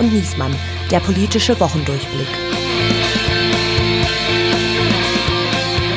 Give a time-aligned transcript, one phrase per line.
[0.00, 0.54] und Niesmann,
[0.90, 2.26] der politische Wochendurchblick.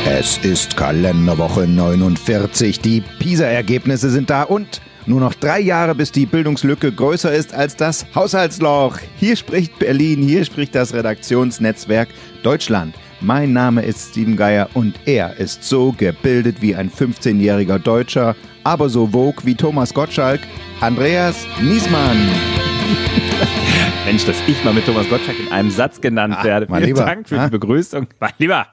[0.05, 2.81] Es ist Kalenderwoche 49.
[2.81, 7.77] Die PISA-Ergebnisse sind da und nur noch drei Jahre, bis die Bildungslücke größer ist als
[7.77, 8.99] das Haushaltsloch.
[9.17, 12.09] Hier spricht Berlin, hier spricht das Redaktionsnetzwerk
[12.43, 12.95] Deutschland.
[13.21, 18.89] Mein Name ist Steven Geier und er ist so gebildet wie ein 15-jähriger Deutscher, aber
[18.89, 20.41] so vogue wie Thomas Gottschalk,
[20.81, 22.72] Andreas Niesmann.
[24.05, 26.67] Mensch, dass ich mal mit Thomas Gottschalk in einem Satz genannt Ah, werde.
[26.69, 27.05] mein Vielen Lieber.
[27.05, 27.45] Dank für Ah.
[27.45, 28.07] die Begrüßung.
[28.19, 28.67] Mein Lieber,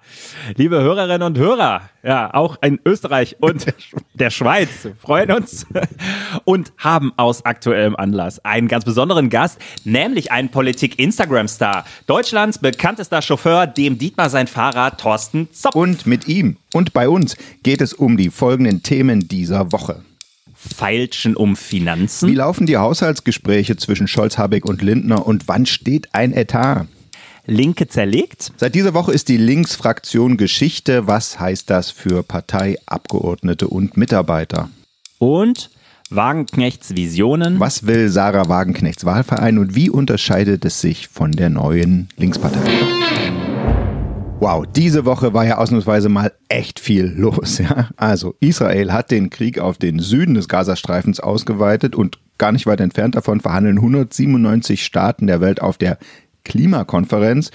[0.57, 3.67] liebe Hörerinnen und Hörer, ja, auch in Österreich und
[4.15, 4.69] der Schweiz
[5.01, 5.67] freuen uns
[6.45, 11.85] und haben aus aktuellem Anlass einen ganz besonderen Gast, nämlich einen Politik-Instagram-Star.
[12.07, 15.77] Deutschlands bekanntester Chauffeur, dem Dietmar sein Fahrer Thorsten Zopp.
[15.77, 20.03] Und mit ihm und bei uns geht es um die folgenden Themen dieser Woche.
[20.77, 26.15] Feilschen um Wie Finanzen, laufen die Haushaltsgespräche zwischen Scholz, Habeck und Lindner und wann steht
[26.15, 26.87] ein Etat?
[27.47, 31.07] Linke zerlegt, Seit dieser Woche ist die Linksfraktion Geschichte.
[31.07, 34.69] Was heißt das für Parteiabgeordnete und Mitarbeiter?
[35.19, 35.71] und
[36.11, 37.61] Wagenknechts Visionen.
[37.61, 42.59] Was will Sarah Wagenknechts Wahlverein und wie unterscheidet es sich von der neuen Linkspartei?
[44.41, 47.59] Wow, diese Woche war ja ausnahmsweise mal echt viel los.
[47.59, 47.91] Ja?
[47.97, 52.81] Also Israel hat den Krieg auf den Süden des Gazastreifens ausgeweitet und gar nicht weit
[52.81, 55.99] entfernt davon verhandeln 197 Staaten der Welt auf der
[56.45, 57.51] Klimakonferenz.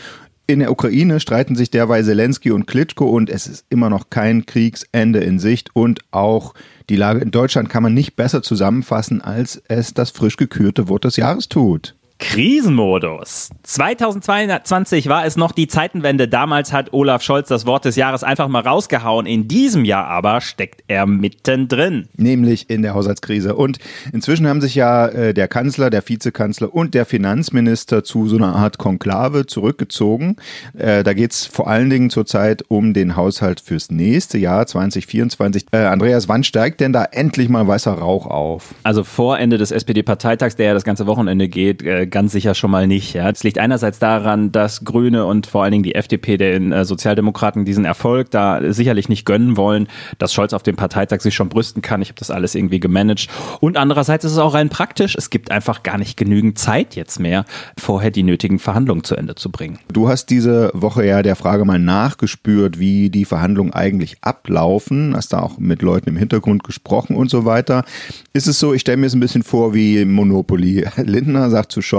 [0.45, 4.45] In der Ukraine streiten sich derweil Zelensky und Klitschko und es ist immer noch kein
[4.45, 6.53] Kriegsende in Sicht und auch
[6.91, 11.06] die Lage in Deutschland kann man nicht besser zusammenfassen, als es das frisch gekürte Wort
[11.06, 11.95] des Jahres tut.
[12.28, 13.50] Krisenmodus.
[13.64, 16.28] 2022 war es noch die Zeitenwende.
[16.28, 19.28] Damals hat Olaf Scholz das Wort des Jahres einfach mal rausgehauen.
[19.28, 22.08] In diesem Jahr aber steckt er mittendrin.
[22.18, 23.56] nämlich in der Haushaltskrise.
[23.56, 23.78] Und
[24.12, 28.56] inzwischen haben sich ja äh, der Kanzler, der Vizekanzler und der Finanzminister zu so einer
[28.56, 30.38] Art Konklave zurückgezogen.
[30.78, 35.68] Äh, da geht es vor allen Dingen zurzeit um den Haushalt fürs nächste Jahr 2024.
[35.72, 38.74] Äh, Andreas, wann steigt denn da endlich mal weißer Rauch auf?
[38.84, 42.72] Also vor Ende des SPD-Parteitags, der ja das ganze Wochenende geht, äh, ganz sicher schon
[42.72, 43.14] mal nicht.
[43.14, 43.30] Ja.
[43.30, 47.66] Es liegt einerseits daran, dass Grüne und vor allen Dingen die FDP den äh, Sozialdemokraten
[47.66, 51.81] diesen Erfolg da sicherlich nicht gönnen wollen, dass Scholz auf dem Parteitag sich schon brüsten
[51.81, 52.02] kann.
[52.02, 53.28] Ich habe das alles irgendwie gemanagt.
[53.59, 55.18] Und andererseits ist es auch rein praktisch.
[55.18, 57.44] Es gibt einfach gar nicht genügend Zeit jetzt mehr,
[57.78, 59.80] vorher die nötigen Verhandlungen zu Ende zu bringen.
[59.92, 65.18] Du hast diese Woche ja der Frage mal nachgespürt, wie die Verhandlungen eigentlich ablaufen.
[65.18, 67.84] Hast da auch mit Leuten im Hintergrund gesprochen und so weiter.
[68.31, 70.86] Ist es so, ich stelle mir es ein bisschen vor wie Monopoly.
[70.96, 71.94] Lindner sagt zu Scholz,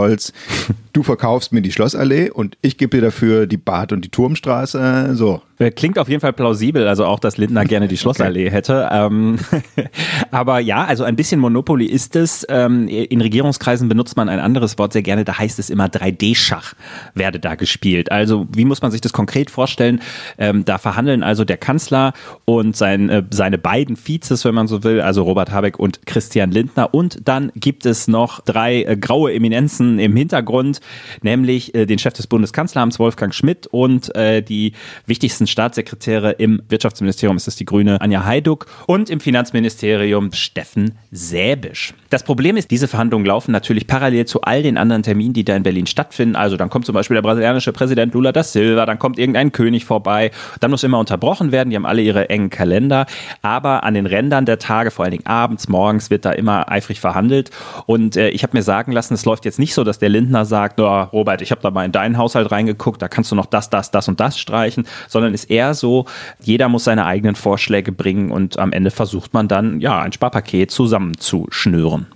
[0.93, 5.11] du verkaufst mir die Schlossallee und ich gebe dir dafür die Bad- und die Turmstraße.
[5.15, 5.43] So.
[5.59, 8.89] Äh, Klingt auf jeden Fall plausibel, also auch, dass Lindner gerne die Schlossallee hätte.
[8.91, 9.39] Ähm,
[10.31, 12.47] aber ja, also ein bisschen Monopoly ist es.
[12.49, 16.75] Ähm, in Regierungskreisen benutzt man ein anderes Wort sehr gerne, da heißt es immer 3D-Schach
[17.15, 18.13] werde da gespielt.
[18.13, 20.01] Also wie muss man sich das konkret vorstellen?
[20.39, 22.13] Ähm, da verhandeln also der Kanzler
[22.45, 26.51] und sein, äh, seine beiden Vizes, wenn man so will, also Robert Habeck und Christian
[26.51, 26.93] Lindner.
[26.93, 30.81] Und dann gibt es noch drei äh, graue Eminenzen im Hintergrund,
[31.23, 34.73] nämlich äh, den Chef des Bundeskanzleramts Wolfgang Schmidt und äh, die
[35.07, 41.95] wichtigsten Staatssekretäre im Wirtschaftsministerium ist es die Grüne Anja Heiduck und im Finanzministerium Steffen Säbisch.
[42.11, 45.57] Das Problem ist, diese Verhandlungen laufen natürlich parallel zu all den anderen Terminen, die da
[45.57, 46.37] in Berlin stattfinden.
[46.37, 49.85] Also dann kommt zum Beispiel der brasilianische Präsident Lula da Silva, dann kommt irgendein König
[49.85, 50.31] vorbei,
[50.61, 53.07] dann muss immer unterbrochen werden, die haben alle ihre engen Kalender,
[53.43, 57.01] aber an den Rändern der Tage, vor allen Dingen abends, morgens, wird da immer eifrig
[57.01, 57.51] verhandelt
[57.87, 60.45] und äh, ich habe mir sagen lassen, es läuft jetzt nicht so, dass der Lindner
[60.45, 63.47] sagt, oh, Robert, ich habe da mal in deinen Haushalt reingeguckt, da kannst du noch
[63.47, 66.07] das, das, das und das streichen, sondern ist eher so,
[66.43, 70.71] jeder muss seine eigenen Vorschläge bringen und am Ende versucht man dann, ja, ein Sparpaket
[70.71, 72.07] zusammenzuschnüren.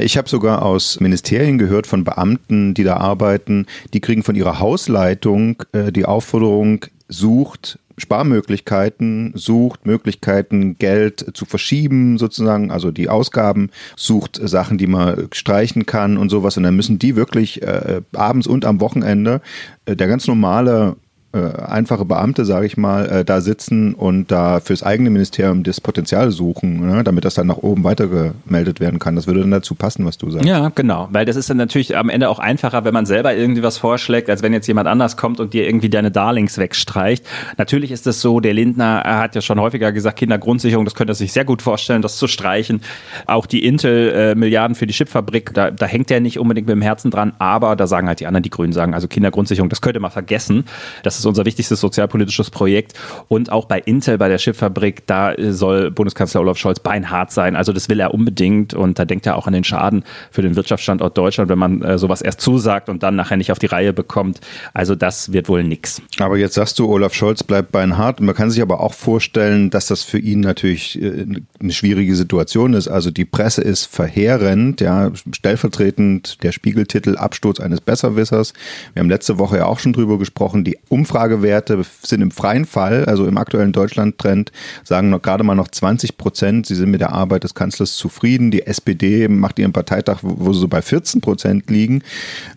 [0.00, 4.60] Ich habe sogar aus Ministerien gehört von Beamten, die da arbeiten, die kriegen von ihrer
[4.60, 13.70] Hausleitung äh, die Aufforderung, sucht Sparmöglichkeiten, sucht Möglichkeiten, Geld zu verschieben, sozusagen, also die Ausgaben,
[13.96, 16.56] sucht Sachen, die man streichen kann und sowas.
[16.56, 19.40] Und dann müssen die wirklich äh, abends und am Wochenende,
[19.84, 20.96] äh, der ganz normale
[21.32, 25.80] äh, einfache Beamte, sage ich mal, äh, da sitzen und da fürs eigene Ministerium das
[25.80, 29.14] Potenzial suchen, ne, damit das dann nach oben weitergemeldet werden kann.
[29.14, 30.46] Das würde dann dazu passen, was du sagst.
[30.46, 31.08] Ja, genau.
[31.12, 34.30] Weil das ist dann natürlich am Ende auch einfacher, wenn man selber irgendwie was vorschlägt,
[34.30, 37.26] als wenn jetzt jemand anders kommt und dir irgendwie deine Darlings wegstreicht.
[37.58, 41.12] Natürlich ist es so, der Lindner er hat ja schon häufiger gesagt, Kindergrundsicherung, das könnte
[41.12, 42.80] er sich sehr gut vorstellen, das zu streichen.
[43.26, 47.10] Auch die Intel-Milliarden für die Chipfabrik, da, da hängt er nicht unbedingt mit dem Herzen
[47.10, 50.10] dran, aber da sagen halt die anderen, die Grünen sagen, also Kindergrundsicherung, das könnte man
[50.10, 50.64] vergessen.
[51.02, 52.94] Das das ist unser wichtigstes sozialpolitisches Projekt.
[53.26, 57.56] Und auch bei Intel, bei der Chipfabrik, da soll Bundeskanzler Olaf Scholz beinhart sein.
[57.56, 60.54] Also das will er unbedingt und da denkt er auch an den Schaden für den
[60.54, 63.92] Wirtschaftsstandort Deutschland, wenn man äh, sowas erst zusagt und dann nachher nicht auf die Reihe
[63.92, 64.40] bekommt.
[64.74, 66.00] Also das wird wohl nix.
[66.20, 68.20] Aber jetzt sagst du, Olaf Scholz bleibt beinhart.
[68.20, 71.26] Man kann sich aber auch vorstellen, dass das für ihn natürlich äh,
[71.58, 72.86] eine schwierige Situation ist.
[72.86, 78.52] Also die Presse ist verheerend, ja, stellvertretend der Spiegeltitel Absturz eines Besserwissers.
[78.94, 80.62] Wir haben letzte Woche ja auch schon drüber gesprochen.
[80.62, 84.52] Die Umfragewerte sind im freien Fall, also im aktuellen Deutschland-Trend,
[84.84, 86.66] sagen noch gerade mal noch 20 Prozent.
[86.66, 88.50] Sie sind mit der Arbeit des Kanzlers zufrieden.
[88.50, 92.02] Die SPD macht ihren Parteitag, wo sie so bei 14 Prozent liegen.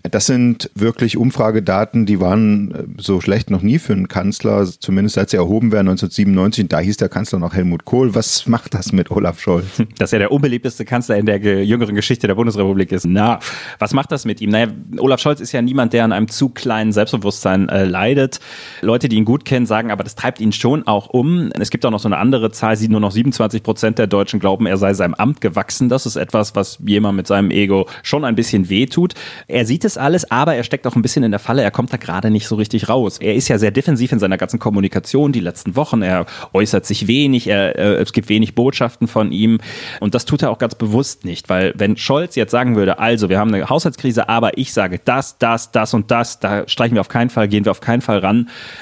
[0.03, 5.18] Das sind wirklich Umfragedaten, die waren äh, so schlecht noch nie für einen Kanzler, zumindest
[5.18, 6.68] als sie erhoben werden 1997.
[6.68, 8.13] Da hieß der Kanzler noch Helmut Kohl.
[8.15, 9.65] Was macht das mit Olaf Scholz?
[9.98, 13.06] Dass er der unbeliebteste Kanzler in der jüngeren Geschichte der Bundesrepublik ist.
[13.06, 13.39] Na,
[13.80, 14.50] was macht das mit ihm?
[14.50, 14.68] Naja,
[14.98, 18.41] Olaf Scholz ist ja niemand, der an einem zu kleinen Selbstbewusstsein äh, leidet.
[18.82, 21.52] Leute, die ihn gut kennen, sagen, aber das treibt ihn schon auch um.
[21.60, 24.66] Es gibt auch noch so eine andere Zahl, nur noch 27 Prozent der Deutschen glauben,
[24.66, 25.90] er sei seinem Amt gewachsen.
[25.90, 29.14] Das ist etwas, was jemand mit seinem Ego schon ein bisschen wehtut.
[29.48, 31.62] Er sieht es alles, aber er steckt auch ein bisschen in der Falle.
[31.62, 33.18] Er kommt da gerade nicht so richtig raus.
[33.18, 36.02] Er ist ja sehr defensiv in seiner ganzen Kommunikation die letzten Wochen.
[36.02, 39.60] Er äußert sich wenig, er, äh, es gibt wenig Botschaften von ihm.
[40.00, 43.30] Und das tut er auch ganz bewusst nicht, weil wenn Scholz jetzt sagen würde, also
[43.30, 47.02] wir haben eine Haushaltskrise, aber ich sage das, das, das und das, da streichen wir
[47.02, 48.31] auf keinen Fall, gehen wir auf keinen Fall ran,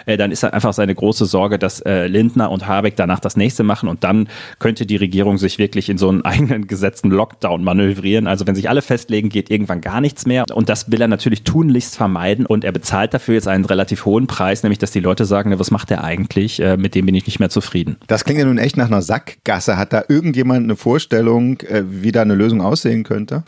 [0.06, 3.64] äh, dann ist einfach seine große Sorge, dass äh, Lindner und Habeck danach das nächste
[3.64, 4.28] machen und dann
[4.60, 8.28] könnte die Regierung sich wirklich in so einen eigenen gesetzten Lockdown manövrieren.
[8.28, 10.46] Also wenn sich alle festlegen, geht irgendwann gar nichts mehr.
[10.54, 14.28] Und das will er natürlich tunlichst vermeiden und er bezahlt dafür jetzt einen relativ hohen
[14.28, 16.60] Preis, nämlich dass die Leute sagen, was macht er eigentlich?
[16.60, 17.98] Äh, mit dem bin ich nicht mehr zufrieden.
[18.08, 19.78] Das klingt ja nun echt nach einer Sackgasse.
[19.78, 23.44] Hat da irgendjemand eine Vorstellung, äh, wie da eine Lösung aussehen könnte?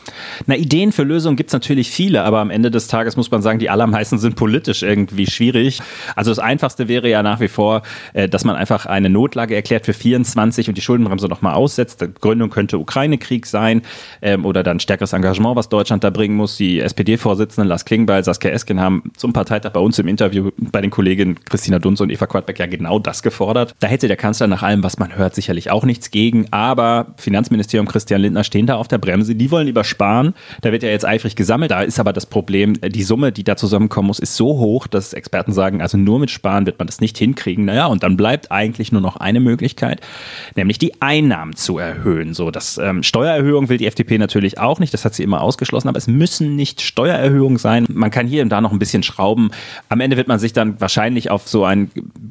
[0.46, 3.42] Na, Ideen für Lösungen gibt es natürlich viele, aber am Ende des Tages muss man
[3.42, 5.80] sagen, die allermeisten sind politisch irgendwie schwierig.
[6.16, 9.86] Also das Einfachste wäre ja nach wie vor, äh, dass man einfach eine Notlage erklärt
[9.86, 12.00] für 24 und die Schuldenbremse nochmal aussetzt.
[12.00, 13.82] Die Gründung könnte Ukraine-Krieg sein
[14.20, 16.56] ähm, oder dann stärkeres Engagement, was Deutschland da bringen muss.
[16.56, 20.90] Die SPD-Vorsitzenden Lars Klingbeil, Saskia Esken haben zum Parteitag bei uns im Interview bei den
[20.90, 23.74] Kolleginnen Christina Dunz und Eva Quadbeck ja genau das gefordert.
[23.80, 27.86] Da hätte der Kanzler nach allem, was man hört, sicherlich auch nichts gegen, aber Finanzministerium
[27.86, 29.34] Christian Lindner stehen da auf der Bremse.
[29.34, 30.34] Die wollen lieber sparen.
[30.60, 31.70] Da wird ja jetzt eifrig gesammelt.
[31.70, 35.12] Da ist aber das Problem, die Summe, die da zusammenkommen muss, ist so hoch, dass
[35.12, 37.64] Experten sagen, also nur mit Sparen wird man das nicht hinkriegen.
[37.64, 40.00] Naja, und dann bleibt eigentlich nur noch eine Möglichkeit,
[40.56, 42.34] nämlich die Einnahmen zu erhöhen.
[42.34, 44.94] So, das ähm, Steuererhöhung will die FDP natürlich auch nicht.
[44.94, 45.88] Das hat sie immer ausgeschlossen.
[45.88, 47.86] Aber es müssen nicht Steuererhöhungen sein.
[47.88, 49.50] Man kann hier und da noch ein bisschen schrauben.
[49.88, 51.90] Am Ende wird man sich dann wahrscheinlich auf so ein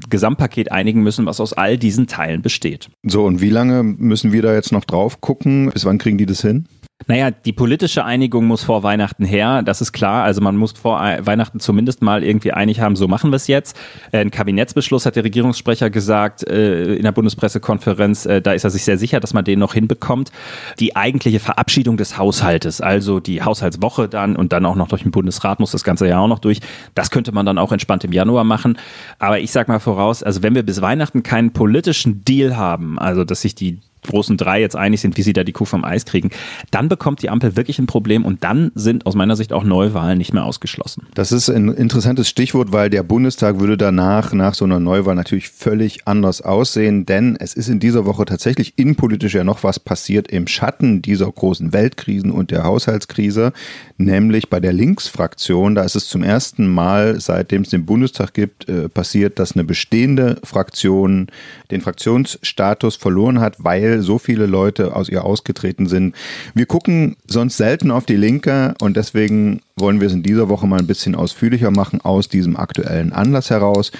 [0.09, 2.89] Gesamtpaket einigen müssen, was aus all diesen Teilen besteht.
[3.03, 5.69] So, und wie lange müssen wir da jetzt noch drauf gucken?
[5.71, 6.67] Bis wann kriegen die das hin?
[7.07, 10.23] Naja, die politische Einigung muss vor Weihnachten her, das ist klar.
[10.23, 13.77] Also man muss vor Weihnachten zumindest mal irgendwie einig haben, so machen wir es jetzt.
[14.11, 18.83] Ein Kabinettsbeschluss hat der Regierungssprecher gesagt äh, in der Bundespressekonferenz, äh, da ist er sich
[18.83, 20.31] sehr sicher, dass man den noch hinbekommt.
[20.79, 25.11] Die eigentliche Verabschiedung des Haushaltes, also die Haushaltswoche dann und dann auch noch durch den
[25.11, 26.59] Bundesrat muss das ganze Jahr auch noch durch.
[26.95, 28.77] Das könnte man dann auch entspannt im Januar machen.
[29.19, 33.23] Aber ich sag mal voraus, also wenn wir bis Weihnachten keinen politischen Deal haben, also
[33.23, 36.05] dass sich die großen drei jetzt einig sind, wie sie da die Kuh vom Eis
[36.05, 36.29] kriegen,
[36.71, 40.17] dann bekommt die Ampel wirklich ein Problem und dann sind aus meiner Sicht auch Neuwahlen
[40.17, 41.07] nicht mehr ausgeschlossen.
[41.13, 45.49] Das ist ein interessantes Stichwort, weil der Bundestag würde danach, nach so einer Neuwahl natürlich
[45.49, 50.29] völlig anders aussehen, denn es ist in dieser Woche tatsächlich innenpolitisch ja noch was passiert
[50.29, 53.53] im Schatten dieser großen Weltkrisen und der Haushaltskrise,
[53.97, 55.75] nämlich bei der Linksfraktion.
[55.75, 59.63] Da ist es zum ersten Mal, seitdem es den Bundestag gibt, äh, passiert, dass eine
[59.63, 61.27] bestehende Fraktion
[61.69, 66.15] den Fraktionsstatus verloren hat, weil weil so viele Leute aus ihr ausgetreten sind.
[66.53, 70.65] Wir gucken sonst selten auf die Linke und deswegen wollen wir es in dieser Woche
[70.65, 73.91] mal ein bisschen ausführlicher machen aus diesem aktuellen Anlass heraus.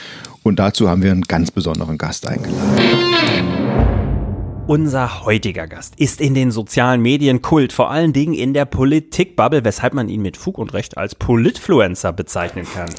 [0.43, 2.79] Und dazu haben wir einen ganz besonderen Gast eingeladen.
[4.67, 9.65] Unser heutiger Gast ist in den sozialen Medien Kult, vor allen Dingen in der Politikbubble,
[9.65, 12.89] weshalb man ihn mit Fug und Recht als Politfluencer bezeichnen kann.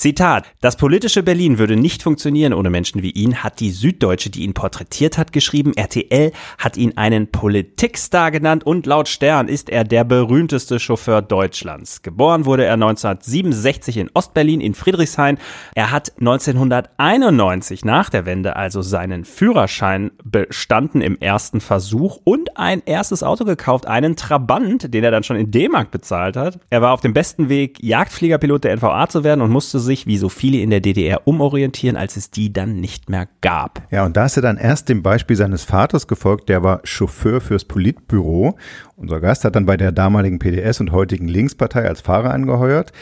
[0.00, 0.46] Zitat.
[0.62, 4.54] Das politische Berlin würde nicht funktionieren ohne Menschen wie ihn, hat die Süddeutsche, die ihn
[4.54, 5.74] porträtiert hat, geschrieben.
[5.76, 12.00] RTL hat ihn einen Politikstar genannt und laut Stern ist er der berühmteste Chauffeur Deutschlands.
[12.00, 15.36] Geboren wurde er 1967 in Ostberlin in Friedrichshain.
[15.74, 22.82] Er hat 1991 nach der Wende also seinen Führerschein bestanden im ersten Versuch und ein
[22.86, 26.58] erstes Auto gekauft, einen Trabant, den er dann schon in D-Mark bezahlt hat.
[26.70, 30.18] Er war auf dem besten Weg, Jagdfliegerpilot der NVA zu werden und musste sich, wie
[30.18, 33.82] so viele in der DDR, umorientieren, als es die dann nicht mehr gab.
[33.90, 37.40] Ja, und da ist er dann erst dem Beispiel seines Vaters gefolgt, der war Chauffeur
[37.40, 38.56] fürs Politbüro
[38.96, 42.92] Unser Gast hat dann bei der damaligen PDS und heutigen Linkspartei als Fahrer angeheuert.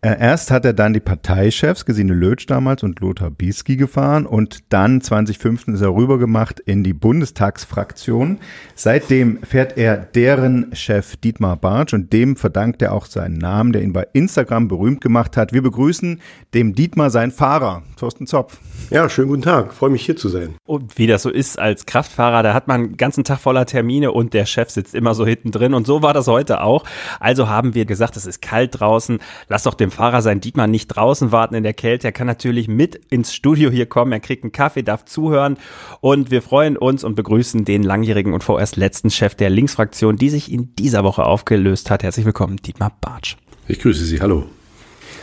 [0.00, 4.60] Äh, erst hat er dann die Parteichefs, Gesine Lötsch damals und Lothar Bieski gefahren und
[4.68, 8.38] dann 2015 ist er rübergemacht in die Bundestagsfraktion.
[8.76, 13.82] Seitdem fährt er deren Chef Dietmar Bartsch und dem verdankt er auch seinen Namen, der
[13.82, 15.52] ihn bei Instagram berühmt gemacht hat.
[15.52, 16.20] Wir begrüßen
[16.54, 18.58] dem Dietmar seinen Fahrer, Thorsten Zopf.
[18.90, 19.74] Ja, schönen guten Tag.
[19.74, 20.54] Freue mich hier zu sein.
[20.64, 24.12] Und wie das so ist als Kraftfahrer, da hat man einen ganzen Tag voller Termine
[24.12, 26.84] und der Chef sitzt immer so hinten drin und so war das heute auch.
[27.20, 29.18] Also haben wir gesagt, es ist kalt draußen.
[29.48, 32.08] Lass doch dem Fahrer sein Dietmar nicht draußen warten in der Kälte.
[32.08, 34.12] Er kann natürlich mit ins Studio hier kommen.
[34.12, 35.58] Er kriegt einen Kaffee, darf zuhören
[36.00, 40.30] und wir freuen uns und begrüßen den langjährigen und vorerst letzten Chef der Linksfraktion, die
[40.30, 42.02] sich in dieser Woche aufgelöst hat.
[42.02, 43.36] Herzlich willkommen, Dietmar Bartsch.
[43.66, 44.20] Ich grüße Sie.
[44.20, 44.46] Hallo.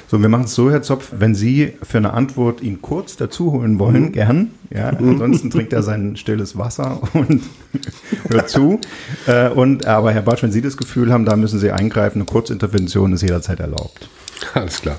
[0.08, 3.52] So, wir machen es so, Herr Zopf, wenn Sie für eine Antwort ihn kurz dazu
[3.52, 4.12] holen wollen, mhm.
[4.12, 4.52] gern.
[4.70, 7.42] Ja, ansonsten trinkt er sein stilles Wasser und
[8.30, 8.80] hört zu.
[9.26, 12.26] Äh, und, aber Herr Bartsch, wenn Sie das Gefühl haben, da müssen Sie eingreifen, eine
[12.26, 14.10] Kurzintervention ist jederzeit erlaubt.
[14.54, 14.98] Alles klar.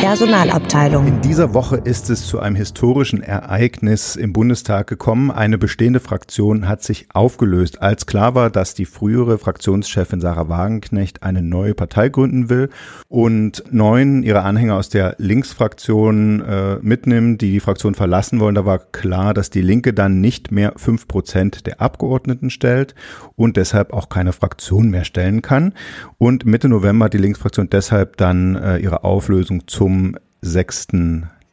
[0.00, 1.06] Personalabteilung.
[1.06, 5.30] In dieser Woche ist es zu einem historischen Ereignis im Bundestag gekommen.
[5.30, 11.22] Eine bestehende Fraktion hat sich aufgelöst, als klar war, dass die frühere Fraktionschefin Sarah Wagenknecht
[11.22, 12.70] eine neue Partei gründen will
[13.08, 18.54] und neun ihrer Anhänger aus der Linksfraktion äh, mitnimmt, die die Fraktion verlassen wollen.
[18.54, 22.94] Da war klar, dass die Linke dann nicht mehr fünf Prozent der Abgeordneten stellt
[23.36, 25.74] und deshalb auch keine Fraktion mehr stellen kann.
[26.18, 30.88] Und Mitte November hat die Linksfraktion deshalb dann äh, ihre Auflösung zum 6.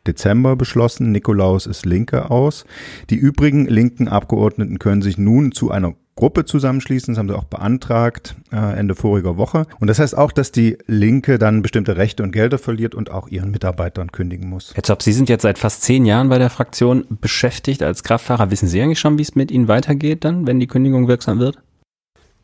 [0.07, 1.11] Dezember beschlossen.
[1.11, 2.65] Nikolaus ist Linke aus.
[3.09, 7.13] Die übrigen linken Abgeordneten können sich nun zu einer Gruppe zusammenschließen.
[7.13, 9.67] Das haben sie auch beantragt äh, Ende voriger Woche.
[9.79, 13.27] Und das heißt auch, dass die Linke dann bestimmte Rechte und Gelder verliert und auch
[13.27, 14.73] ihren Mitarbeitern kündigen muss.
[14.73, 18.49] Herr Zopp, Sie sind jetzt seit fast zehn Jahren bei der Fraktion beschäftigt als Kraftfahrer.
[18.49, 21.59] Wissen Sie eigentlich schon, wie es mit Ihnen weitergeht dann, wenn die Kündigung wirksam wird?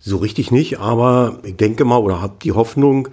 [0.03, 3.10] So richtig nicht, aber ich denke mal oder habe die Hoffnung,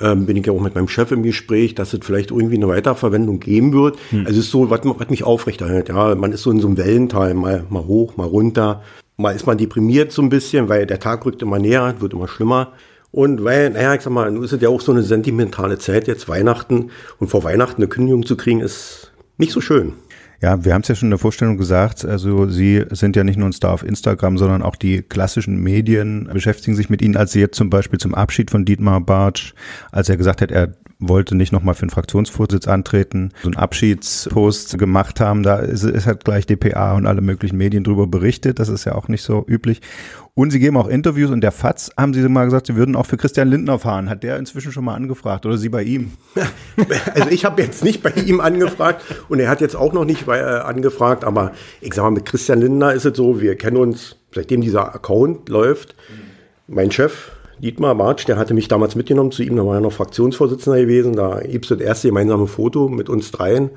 [0.00, 2.68] ähm, bin ich ja auch mit meinem Chef im Gespräch, dass es vielleicht irgendwie eine
[2.68, 3.98] Weiterverwendung geben wird.
[4.10, 4.20] Hm.
[4.20, 5.88] Also es ist so, was, was mich aufrechterhält.
[5.88, 8.82] Ja, man ist so in so einem Wellental, mal, mal hoch, mal runter.
[9.16, 12.28] Mal ist man deprimiert so ein bisschen, weil der Tag rückt immer näher, wird immer
[12.28, 12.72] schlimmer.
[13.10, 16.06] Und weil, naja, ich sag mal, nun ist es ja auch so eine sentimentale Zeit
[16.06, 16.90] jetzt, Weihnachten.
[17.18, 19.94] Und vor Weihnachten eine Kündigung zu kriegen, ist nicht so schön.
[20.40, 23.38] Ja, wir haben es ja schon in der Vorstellung gesagt, also Sie sind ja nicht
[23.38, 27.32] nur ein Star auf Instagram, sondern auch die klassischen Medien beschäftigen sich mit Ihnen, als
[27.32, 29.54] Sie jetzt zum Beispiel zum Abschied von Dietmar Bartsch,
[29.90, 34.78] als er gesagt hat, er wollte nicht nochmal für den Fraktionsvorsitz antreten, so einen Abschiedspost
[34.78, 35.42] gemacht haben.
[35.44, 38.58] Da ist, ist halt gleich DPA und alle möglichen Medien drüber berichtet.
[38.58, 39.80] Das ist ja auch nicht so üblich.
[40.34, 43.06] Und sie geben auch Interviews und der FATS haben sie mal gesagt, sie würden auch
[43.06, 44.08] für Christian Lindner fahren.
[44.08, 46.12] Hat der inzwischen schon mal angefragt oder sie bei ihm?
[47.14, 50.26] Also ich habe jetzt nicht bei ihm angefragt und er hat jetzt auch noch nicht
[50.26, 53.76] bei, äh, angefragt, aber ich sag mal, mit Christian Lindner ist es so, wir kennen
[53.76, 55.96] uns, seitdem dieser Account läuft.
[56.68, 59.92] Mein Chef, Dietmar March, der hatte mich damals mitgenommen zu ihm, da war er noch
[59.92, 63.70] Fraktionsvorsitzender gewesen, da gibt es das erste gemeinsame Foto mit uns dreien.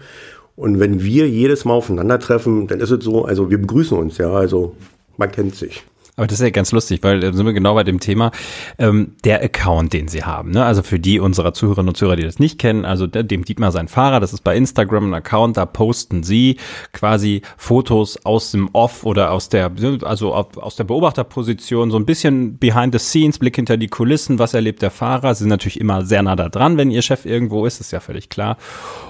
[0.56, 4.32] Und wenn wir jedes Mal aufeinandertreffen, dann ist es so, also wir begrüßen uns, ja,
[4.32, 4.76] also
[5.18, 5.84] man kennt sich.
[6.22, 8.30] Aber das ist ja ganz lustig, weil da sind wir genau bei dem Thema,
[8.78, 10.52] ähm, der Account, den sie haben.
[10.52, 10.64] Ne?
[10.64, 13.88] Also für die unserer Zuhörerinnen und Zuhörer, die das nicht kennen, also dem Dietmar sein
[13.88, 16.58] Fahrer, das ist bei Instagram ein Account, da posten sie
[16.94, 19.72] quasi Fotos aus dem Off oder aus der,
[20.04, 24.54] also aus der Beobachterposition, so ein bisschen behind the scenes, Blick hinter die Kulissen, was
[24.54, 25.34] erlebt der Fahrer.
[25.34, 28.00] Sie sind natürlich immer sehr nah da dran, wenn ihr Chef irgendwo ist, ist ja
[28.00, 28.58] völlig klar.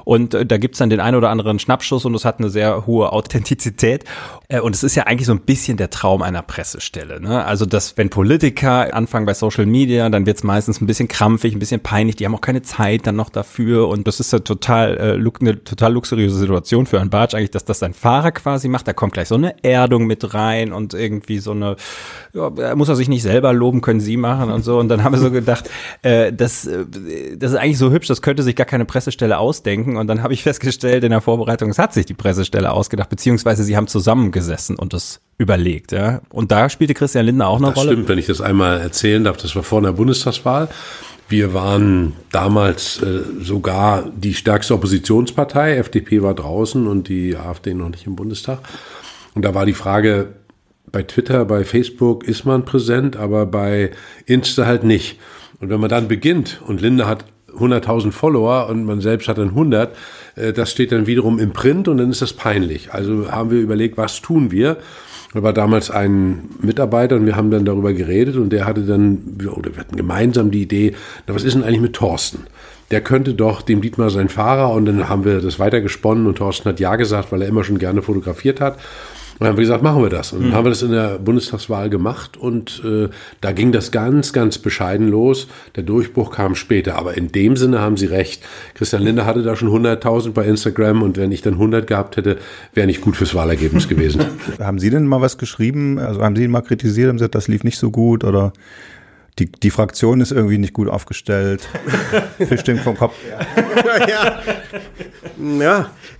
[0.05, 2.87] Und äh, da gibt's dann den ein oder anderen Schnappschuss und es hat eine sehr
[2.87, 4.05] hohe Authentizität.
[4.47, 7.00] Äh, und es ist ja eigentlich so ein bisschen der Traum einer Pressestelle.
[7.19, 7.43] Ne?
[7.43, 11.59] Also, dass wenn Politiker anfangen bei Social Media, dann wird's meistens ein bisschen krampfig, ein
[11.59, 12.15] bisschen peinlich.
[12.15, 13.87] Die haben auch keine Zeit dann noch dafür.
[13.87, 17.65] Und das ist ja total äh, eine total luxuriöse Situation für einen Bartsch eigentlich, dass
[17.65, 18.87] das sein Fahrer quasi macht.
[18.87, 21.75] Da kommt gleich so eine Erdung mit rein und irgendwie so eine,
[22.33, 24.79] ja, muss er sich nicht selber loben, können sie machen und so.
[24.79, 25.69] Und dann haben wir so gedacht,
[26.01, 26.85] äh, das, äh,
[27.37, 29.97] das ist eigentlich so hübsch, das könnte sich gar keine Pressestelle ausdenken.
[29.97, 33.63] Und dann habe ich festgestellt in der Vorbereitung, es hat sich die Pressestelle ausgedacht, beziehungsweise
[33.63, 35.91] sie haben zusammengesessen und das überlegt.
[35.91, 36.21] Ja.
[36.29, 37.91] Und da spielte Christian Lindner auch eine das Rolle.
[37.93, 40.69] Stimmt, wenn ich das einmal erzählen darf, das war vor der Bundestagswahl.
[41.29, 45.77] Wir waren damals äh, sogar die stärkste Oppositionspartei.
[45.77, 48.59] FDP war draußen und die AfD noch nicht im Bundestag.
[49.33, 50.27] Und da war die Frage,
[50.91, 53.91] bei Twitter, bei Facebook ist man präsent, aber bei
[54.25, 55.19] Insta halt nicht.
[55.59, 57.25] Und wenn man dann beginnt und Linde hat
[57.57, 59.95] 100.000 Follower und man selbst hat dann 100,
[60.35, 62.93] äh, das steht dann wiederum im Print und dann ist das peinlich.
[62.93, 64.77] Also haben wir überlegt, was tun wir?
[65.33, 69.37] Da war damals ein Mitarbeiter und wir haben dann darüber geredet und der hatte dann,
[69.55, 70.93] oder wir hatten gemeinsam die Idee,
[71.25, 72.47] na, was ist denn eigentlich mit Thorsten?
[72.91, 76.67] Der könnte doch dem Dietmar sein Fahrer und dann haben wir das weitergesponnen und Thorsten
[76.67, 78.77] hat Ja gesagt, weil er immer schon gerne fotografiert hat.
[79.41, 80.33] Dann haben wir gesagt, machen wir das.
[80.33, 83.09] Und dann haben wir das in der Bundestagswahl gemacht und äh,
[83.41, 85.47] da ging das ganz, ganz bescheiden los.
[85.75, 86.95] Der Durchbruch kam später.
[86.95, 88.43] Aber in dem Sinne haben Sie recht.
[88.75, 92.37] Christian Lindner hatte da schon 100.000 bei Instagram und wenn ich dann 100 gehabt hätte,
[92.75, 94.23] wäre nicht gut fürs Wahlergebnis gewesen.
[94.59, 95.97] Haben Sie denn mal was geschrieben?
[95.97, 98.53] Also haben Sie ihn mal kritisiert und gesagt, das lief nicht so gut oder
[99.39, 101.67] die, die Fraktion ist irgendwie nicht gut aufgestellt.
[102.37, 103.15] Fisch den vom Kopf.
[103.27, 104.07] ja.
[104.07, 104.41] ja,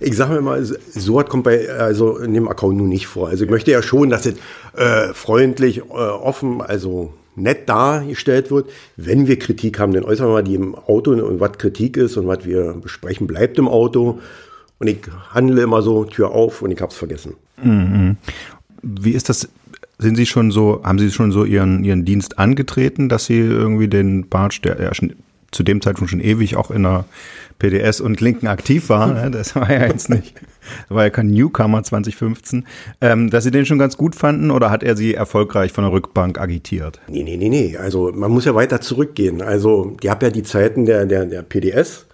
[0.00, 3.28] ich sage mal, so was kommt bei also in dem Account nun nicht vor.
[3.28, 4.34] Also ich möchte ja schon, dass es
[4.76, 8.68] äh, freundlich, äh, offen, also nett dargestellt wird.
[8.96, 12.16] Wenn wir Kritik haben, dann äußern wir mal die im Auto und was Kritik ist
[12.16, 14.20] und was wir besprechen, bleibt im Auto.
[14.78, 14.98] Und ich
[15.30, 17.34] handle immer so Tür auf und ich habe es vergessen.
[18.82, 19.48] Wie ist das?
[19.98, 23.86] Sind Sie schon so, haben Sie schon so Ihren, Ihren Dienst angetreten, dass Sie irgendwie
[23.86, 25.12] den Bartsch, der ja schon
[25.52, 27.04] zu dem Zeitpunkt schon ewig auch in der
[27.62, 29.30] PDS und Linken aktiv war, ne?
[29.30, 30.34] das war ja jetzt nicht,
[30.88, 32.66] war ja kein Newcomer 2015,
[33.00, 35.92] ähm, dass Sie den schon ganz gut fanden oder hat er Sie erfolgreich von der
[35.92, 37.00] Rückbank agitiert?
[37.06, 37.76] Nee, nee, nee, nee.
[37.76, 39.42] Also man muss ja weiter zurückgehen.
[39.42, 42.06] Also die haben ja die Zeiten der, der, der PDS.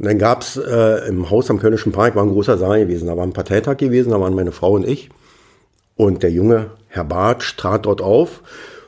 [0.00, 3.16] Und dann gab's äh, im Haus am Kölnischen Park, war ein großer Saal gewesen, da
[3.16, 5.10] war ein Parteitag gewesen, da waren meine Frau und ich.
[5.94, 8.42] Und der junge Herr Bartsch trat dort auf.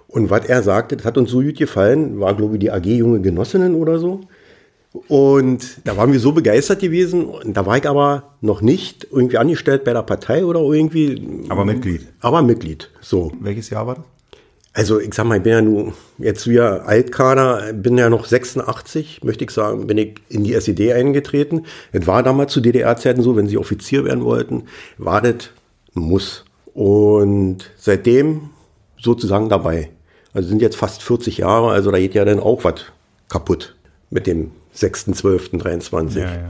[0.09, 2.87] Und was er sagte, das hat uns so gut gefallen, war, glaube ich, die AG
[2.87, 4.23] Junge Genossinnen oder so.
[5.09, 7.29] Und da waren wir so begeistert gewesen.
[7.47, 11.45] Da war ich aber noch nicht irgendwie angestellt bei der Partei oder irgendwie.
[11.49, 12.07] Aber Mitglied.
[12.21, 12.91] Aber Mitglied.
[13.01, 13.33] So.
[13.41, 14.05] Welches Jahr war das?
[14.75, 19.23] Also ich sag mal, ich bin ja nun jetzt wieder Altkader, bin ja noch 86,
[19.23, 21.67] möchte ich sagen, bin ich in die SED eingetreten.
[21.93, 24.65] Es war damals zu DDR-Zeiten so, wenn Sie Offizier werden wollten,
[24.97, 25.51] war das
[25.95, 26.47] ein Muss.
[26.73, 28.51] Und seitdem
[28.99, 29.91] sozusagen dabei.
[30.33, 32.87] Also sind jetzt fast 40 Jahre, also da geht ja dann auch was
[33.29, 33.77] kaputt
[34.09, 36.19] mit dem 6.12.23.
[36.19, 36.49] Ja, ja, ja.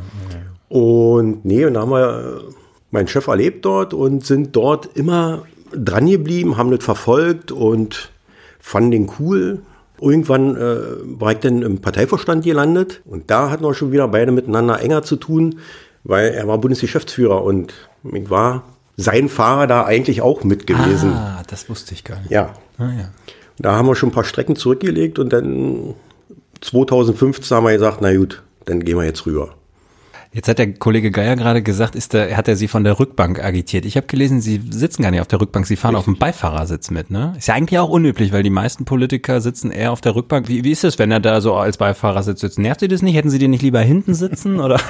[0.69, 2.43] Und nee, und da haben wir
[2.91, 5.43] meinen Chef erlebt dort und sind dort immer
[5.75, 8.11] dran geblieben, haben das verfolgt und
[8.59, 9.62] fanden den cool.
[10.00, 14.33] Irgendwann äh, war ich dann im Parteivorstand gelandet und da hatten wir schon wieder beide
[14.33, 15.59] miteinander enger zu tun,
[16.05, 17.73] weil er war Bundesgeschäftsführer und
[18.12, 18.64] ich war
[18.97, 21.12] sein Fahrer da eigentlich auch mit gewesen.
[21.12, 22.31] Ah, das wusste ich gar nicht.
[22.31, 22.55] Ja.
[22.79, 23.11] Ah, ja.
[23.59, 25.95] Da haben wir schon ein paar Strecken zurückgelegt und dann
[26.62, 29.54] 2015 haben wir gesagt, na gut, dann gehen wir jetzt rüber.
[30.34, 33.45] Jetzt hat der Kollege Geier gerade gesagt, ist der, hat er Sie von der Rückbank
[33.45, 33.84] agitiert.
[33.84, 36.91] Ich habe gelesen, Sie sitzen gar nicht auf der Rückbank, Sie fahren auf dem Beifahrersitz
[36.91, 37.34] mit, ne?
[37.36, 40.49] Ist ja eigentlich auch unüblich, weil die meisten Politiker sitzen eher auf der Rückbank.
[40.49, 42.58] Wie, wie ist es, wenn er da so als Beifahrersitz sitzt?
[42.58, 43.15] Nervt Sie das nicht?
[43.15, 44.80] Hätten Sie den nicht lieber hinten sitzen oder?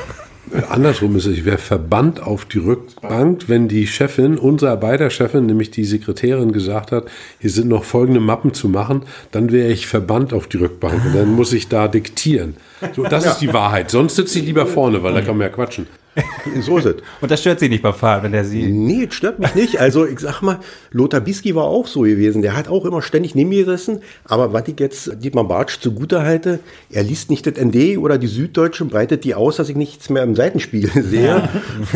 [0.68, 5.46] Andersrum ist es, ich wäre verbannt auf die Rückbank, wenn die Chefin, unsere beider Chefin,
[5.46, 7.04] nämlich die Sekretärin, gesagt hat,
[7.38, 11.14] hier sind noch folgende Mappen zu machen, dann wäre ich verbannt auf die Rückbank und
[11.14, 12.56] dann muss ich da diktieren.
[12.94, 13.90] So, das ist die Wahrheit.
[13.90, 15.86] Sonst sitze ich lieber vorne, weil da kann man ja quatschen.
[16.60, 16.96] So ist es.
[17.20, 18.64] Und das stört Sie nicht beim Fahren, wenn der Sie.
[18.70, 19.80] Nee, das stört mich nicht.
[19.80, 20.58] Also ich sag mal,
[20.90, 22.42] Lothar Bisky war auch so gewesen.
[22.42, 24.00] Der hat auch immer ständig neben mir gesessen.
[24.24, 28.26] Aber was ich jetzt Dietmar Bartsch zugute halte, er liest nicht das ND oder die
[28.26, 31.48] Süddeutsche und breitet die aus, dass ich nichts mehr im Seitenspiegel sehe.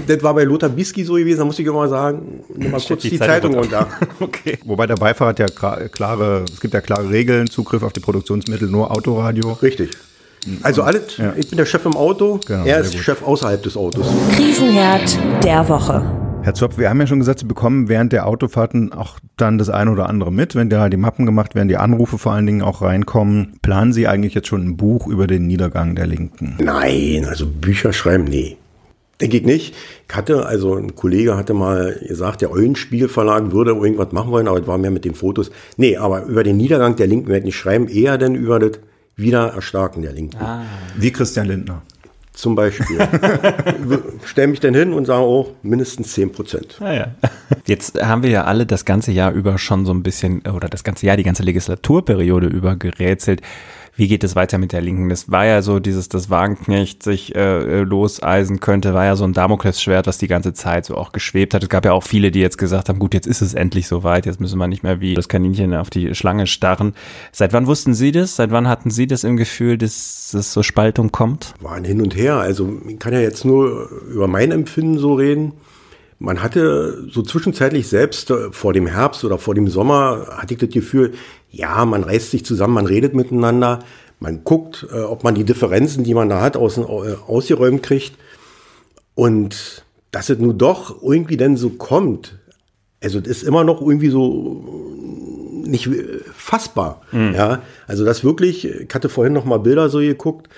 [0.06, 1.38] Das war bei Lothar Bisky so gewesen.
[1.38, 3.88] Da muss ich immer sagen, nimm mal kurz die die, Zeitung Zeitung runter.
[4.18, 4.58] Okay.
[4.64, 8.68] Wobei der Beifahrer hat ja klare, es gibt ja klare Regeln, Zugriff auf die Produktionsmittel,
[8.68, 9.52] nur Autoradio.
[9.52, 9.90] Richtig.
[10.62, 11.32] Also alles, Ja.
[11.36, 13.00] ich bin der Chef im Auto, Genau, er ist gut.
[13.02, 14.06] Chef außerhalb des Autos.
[14.36, 16.02] Krisenherd der Woche.
[16.42, 19.68] Herr Zopf, wir haben ja schon gesagt, Sie bekommen während der Autofahrten auch dann das
[19.68, 22.62] eine oder andere mit, wenn da die Mappen gemacht werden, die Anrufe vor allen Dingen
[22.62, 23.54] auch reinkommen.
[23.62, 26.56] Planen Sie eigentlich jetzt schon ein Buch über den Niedergang der Linken?
[26.62, 28.56] Nein, also Bücher schreiben, nee.
[29.20, 29.74] Denke ich nicht.
[30.08, 34.46] Ich hatte, also ein Kollege hatte mal gesagt, der Eulenspiegel Verlag würde irgendwas machen wollen,
[34.46, 35.50] aber es war mehr mit den Fotos.
[35.78, 38.72] Nee, aber über den Niedergang der Linken werde ich nicht schreiben, eher denn über das
[39.16, 40.38] Wiedererstarken der Linken.
[40.96, 41.82] Wie Christian Lindner.
[42.34, 42.98] Zum Beispiel.
[44.24, 46.76] Stell mich denn hin und sage, oh, mindestens 10 Prozent.
[46.80, 47.14] Ah, ja.
[47.64, 50.84] Jetzt haben wir ja alle das ganze Jahr über schon so ein bisschen, oder das
[50.84, 53.40] ganze Jahr, die ganze Legislaturperiode über gerätselt.
[53.96, 55.08] Wie geht es weiter mit der Linken?
[55.08, 59.32] Das war ja so dieses, das Wagenknecht sich äh, loseisen könnte, war ja so ein
[59.32, 61.62] Damoklesschwert, was die ganze Zeit so auch geschwebt hat.
[61.62, 64.26] Es gab ja auch viele, die jetzt gesagt haben, gut, jetzt ist es endlich soweit,
[64.26, 66.92] jetzt müssen wir nicht mehr wie das Kaninchen auf die Schlange starren.
[67.32, 68.36] Seit wann wussten Sie das?
[68.36, 71.54] Seit wann hatten Sie das im Gefühl, dass es so Spaltung kommt?
[71.60, 72.36] War ein Hin und Her.
[72.36, 75.54] Also ich kann ja jetzt nur über mein Empfinden so reden.
[76.18, 80.60] Man hatte so zwischenzeitlich selbst äh, vor dem Herbst oder vor dem Sommer hatte ich
[80.60, 81.12] das Gefühl,
[81.50, 83.80] ja, man reißt sich zusammen, man redet miteinander,
[84.18, 88.14] man guckt, äh, ob man die Differenzen, die man da hat, aus, äh, ausgeräumt kriegt.
[89.14, 92.38] Und dass es nun doch irgendwie dann so kommt,
[93.02, 94.64] also das ist immer noch irgendwie so
[95.66, 95.90] nicht
[96.32, 97.02] fassbar.
[97.34, 100.48] Ja, also das wirklich, ich hatte vorhin noch mal Bilder so geguckt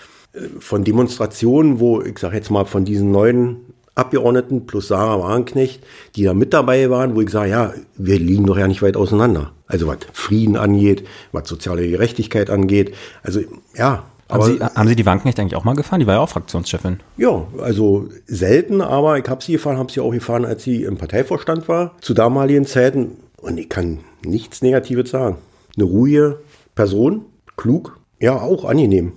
[0.60, 3.56] von Demonstrationen, wo ich sage jetzt mal von diesen neuen
[3.98, 5.84] Abgeordneten plus Sarah Wagenknecht,
[6.16, 8.96] die da mit dabei waren, wo ich sage, ja, wir liegen doch ja nicht weit
[8.96, 9.52] auseinander.
[9.66, 12.94] Also was Frieden angeht, was soziale Gerechtigkeit angeht.
[13.22, 13.40] Also
[13.74, 14.04] ja.
[14.30, 16.00] Haben, Sie, haben Sie die Wagenknecht eigentlich auch mal gefahren?
[16.00, 17.00] Die war ja auch Fraktionschefin.
[17.16, 20.98] Ja, also selten, aber ich habe sie gefahren, habe sie auch gefahren, als sie im
[20.98, 23.16] Parteivorstand war, zu damaligen Zeiten.
[23.40, 25.38] Und ich kann nichts Negatives sagen.
[25.76, 26.40] Eine ruhige
[26.74, 27.24] Person,
[27.56, 29.12] klug, ja, auch angenehm.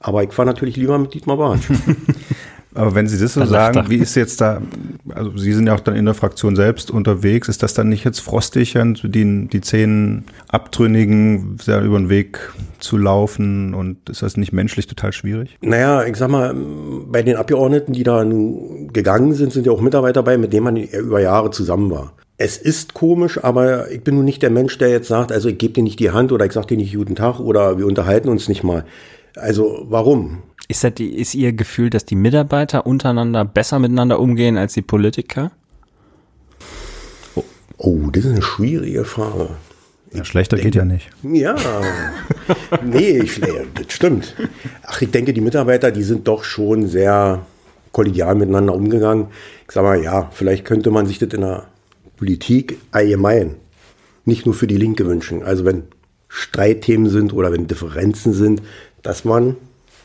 [0.00, 1.68] Aber ich fahre natürlich lieber mit Dietmar Bartsch.
[2.74, 4.62] Aber wenn Sie das so sagen, wie ist jetzt da,
[5.08, 8.04] also Sie sind ja auch dann in der Fraktion selbst unterwegs, ist das dann nicht
[8.04, 12.38] jetzt frostig, die, die zehn Abtrünnigen sehr über den Weg
[12.78, 15.58] zu laufen und ist das nicht menschlich total schwierig?
[15.60, 18.24] Naja, ich sag mal, bei den Abgeordneten, die da
[18.92, 22.12] gegangen sind, sind ja auch Mitarbeiter dabei, mit denen man über Jahre zusammen war.
[22.36, 25.58] Es ist komisch, aber ich bin nun nicht der Mensch, der jetzt sagt, also ich
[25.58, 28.28] gebe dir nicht die Hand oder ich sag dir nicht guten Tag oder wir unterhalten
[28.28, 28.84] uns nicht mal.
[29.36, 30.38] Also warum?
[30.70, 35.50] Ist, das ist Ihr Gefühl, dass die Mitarbeiter untereinander besser miteinander umgehen als die Politiker?
[37.34, 37.42] Oh,
[37.76, 39.48] oh das ist eine schwierige Frage.
[40.12, 41.10] Ja, schlechter denke, geht ja nicht.
[41.24, 41.56] Ja,
[42.84, 44.36] nee, das stimmt.
[44.86, 47.44] Ach, ich denke, die Mitarbeiter, die sind doch schon sehr
[47.90, 49.26] kollegial miteinander umgegangen.
[49.66, 51.66] Ich sage mal, ja, vielleicht könnte man sich das in der
[52.16, 53.56] Politik allgemein
[54.24, 55.42] nicht nur für die Linke wünschen.
[55.42, 55.82] Also wenn
[56.28, 58.62] Streitthemen sind oder wenn Differenzen sind,
[59.02, 59.56] dass man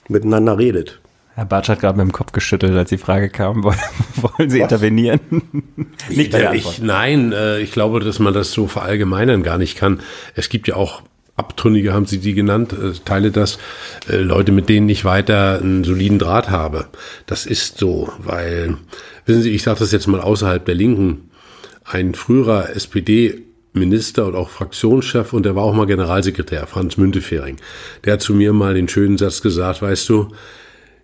[0.09, 0.99] miteinander redet.
[1.35, 4.71] Herr Bartsch hat gerade mit dem Kopf geschüttelt, als die Frage kam, wollen Sie Was?
[4.71, 5.19] intervenieren?
[6.09, 9.99] nicht der ich, Nein, äh, ich glaube, dass man das so verallgemeinern gar nicht kann.
[10.33, 11.01] Es gibt ja auch
[11.37, 13.59] Abtrünnige, haben Sie die genannt, äh, teile das,
[14.09, 16.85] äh, Leute, mit denen ich weiter einen soliden Draht habe.
[17.25, 18.77] Das ist so, weil,
[19.25, 21.29] wissen Sie, ich sage das jetzt mal außerhalb der Linken,
[21.83, 23.43] ein früherer SPD
[23.75, 27.57] Minister und auch Fraktionschef und der war auch mal Generalsekretär, Franz Müntefering.
[28.03, 30.29] Der hat zu mir mal den schönen Satz gesagt, weißt du,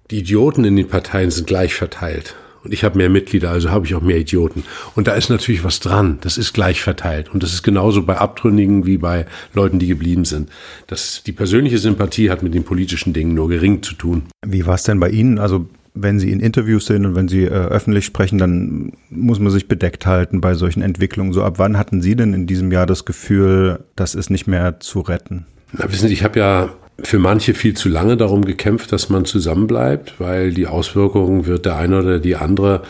[0.09, 2.35] die Idioten in den Parteien sind gleich verteilt.
[2.63, 4.63] Und ich habe mehr Mitglieder, also habe ich auch mehr Idioten.
[4.95, 6.19] Und da ist natürlich was dran.
[6.21, 7.33] Das ist gleich verteilt.
[7.33, 10.49] Und das ist genauso bei Abtrünnigen wie bei Leuten, die geblieben sind.
[10.85, 14.23] Das, die persönliche Sympathie hat mit den politischen Dingen nur gering zu tun.
[14.45, 15.39] Wie war es denn bei Ihnen?
[15.39, 19.51] Also wenn Sie in Interviews sind und wenn Sie äh, öffentlich sprechen, dann muss man
[19.51, 21.33] sich bedeckt halten bei solchen Entwicklungen.
[21.33, 24.79] So ab wann hatten Sie denn in diesem Jahr das Gefühl, das ist nicht mehr
[24.79, 25.45] zu retten?
[25.73, 26.69] Na, wissen Sie, ich habe ja
[27.03, 31.77] für manche viel zu lange darum gekämpft, dass man zusammenbleibt, weil die Auswirkungen wird der
[31.77, 32.83] eine oder die andere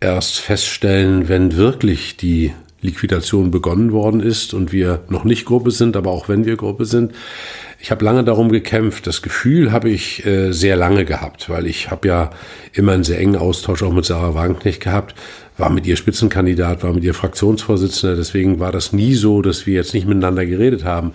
[0.00, 5.96] erst feststellen, wenn wirklich die Liquidation begonnen worden ist und wir noch nicht Gruppe sind,
[5.96, 7.12] aber auch wenn wir Gruppe sind.
[7.82, 9.08] Ich habe lange darum gekämpft.
[9.08, 12.30] Das Gefühl habe ich äh, sehr lange gehabt, weil ich habe ja
[12.72, 15.16] immer einen sehr engen Austausch auch mit Sarah Wagenknecht gehabt,
[15.58, 18.14] war mit ihr Spitzenkandidat, war mit ihr Fraktionsvorsitzender.
[18.14, 21.12] Deswegen war das nie so, dass wir jetzt nicht miteinander geredet haben.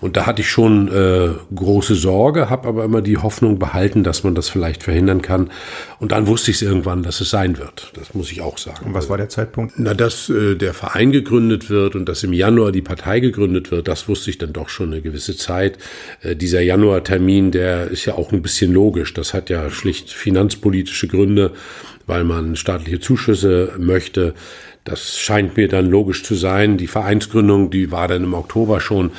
[0.00, 4.24] Und da hatte ich schon äh, große Sorge, habe aber immer die Hoffnung behalten, dass
[4.24, 5.50] man das vielleicht verhindern kann.
[5.98, 7.92] Und dann wusste ich es irgendwann, dass es sein wird.
[7.94, 8.86] Das muss ich auch sagen.
[8.86, 9.74] Und was war der Zeitpunkt?
[9.78, 13.88] Na, dass äh, der Verein gegründet wird und dass im Januar die Partei gegründet wird,
[13.88, 15.78] das wusste ich dann doch schon eine gewisse Zeit.
[16.22, 19.14] Äh, dieser Januartermin, der ist ja auch ein bisschen logisch.
[19.14, 21.52] Das hat ja schlicht finanzpolitische Gründe,
[22.06, 24.34] weil man staatliche Zuschüsse möchte.
[24.86, 26.78] Das scheint mir dann logisch zu sein.
[26.78, 29.10] Die Vereinsgründung, die war dann im Oktober schon,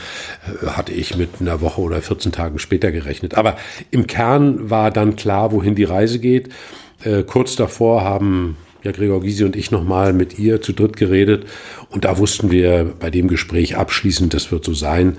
[0.63, 3.35] äh, hatte ich mit einer Woche oder 14 Tagen später gerechnet.
[3.35, 3.57] Aber
[3.91, 6.49] im Kern war dann klar, wohin die Reise geht.
[7.03, 11.45] Äh, kurz davor haben ja Gregor Gysi und ich nochmal mit ihr zu dritt geredet
[11.89, 15.17] und da wussten wir bei dem Gespräch abschließend, das wird so sein,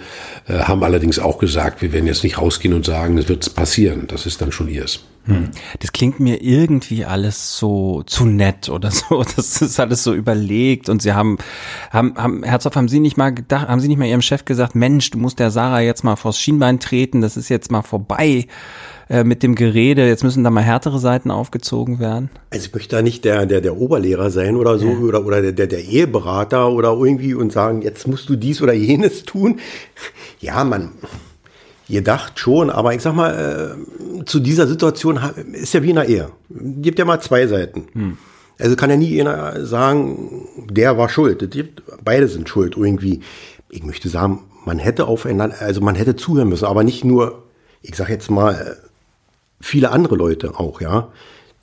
[0.49, 4.07] äh, haben allerdings auch gesagt, wir werden jetzt nicht rausgehen und sagen, das wird passieren,
[4.09, 5.05] das ist dann schon ihrs.
[5.27, 5.51] Hm.
[5.81, 9.23] Das klingt mir irgendwie alles so zu nett oder so.
[9.23, 10.89] Das ist alles so überlegt.
[10.89, 11.37] Und Sie haben,
[11.91, 14.75] haben, haben, Herzog, haben Sie nicht mal gedacht, haben Sie nicht mal Ihrem Chef gesagt,
[14.75, 18.47] Mensch, du musst der Sarah jetzt mal vors Schienbein treten, das ist jetzt mal vorbei
[19.09, 22.31] äh, mit dem Gerede, jetzt müssen da mal härtere Seiten aufgezogen werden?
[22.51, 24.99] Also ich möchte da nicht der, der, der Oberlehrer sein oder so ja.
[24.99, 28.73] oder, oder der, der, der Eheberater oder irgendwie und sagen, jetzt musst du dies oder
[28.73, 29.61] jenes tun.
[30.41, 30.93] Ja, man,
[31.89, 33.77] gedacht schon, aber ich sag mal,
[34.21, 35.19] äh, zu dieser Situation
[35.53, 36.31] ist ja wie in einer Ehe.
[36.51, 37.87] Gibt ja mal zwei Seiten.
[37.93, 38.19] Hm.
[38.59, 41.49] Also kann ja nie einer sagen, der war schuld.
[42.05, 43.21] Beide sind schuld irgendwie.
[43.71, 47.45] Ich möchte sagen, man hätte aufeinander, also man hätte zuhören müssen, aber nicht nur,
[47.83, 48.77] ich sag jetzt mal,
[49.61, 51.09] viele andere Leute auch, ja,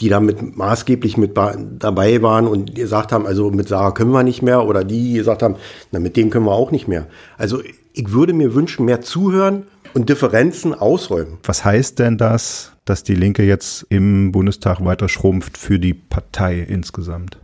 [0.01, 4.41] die damit maßgeblich mit dabei waren und gesagt haben, also mit Sarah können wir nicht
[4.41, 5.55] mehr oder die gesagt haben,
[5.91, 7.07] na mit dem können wir auch nicht mehr.
[7.37, 7.61] Also
[7.93, 11.37] ich würde mir wünschen, mehr zuhören und Differenzen ausräumen.
[11.43, 16.59] Was heißt denn das, dass die Linke jetzt im Bundestag weiter schrumpft für die Partei
[16.59, 17.37] insgesamt?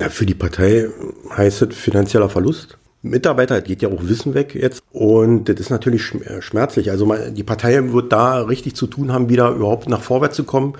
[0.00, 0.88] Ja, für die Partei
[1.36, 2.78] heißt es finanzieller Verlust.
[3.02, 4.82] Mitarbeiter, geht ja auch Wissen weg jetzt.
[4.92, 6.02] Und das ist natürlich
[6.40, 6.90] schmerzlich.
[6.90, 10.74] Also die Partei wird da richtig zu tun haben, wieder überhaupt nach vorwärts zu kommen,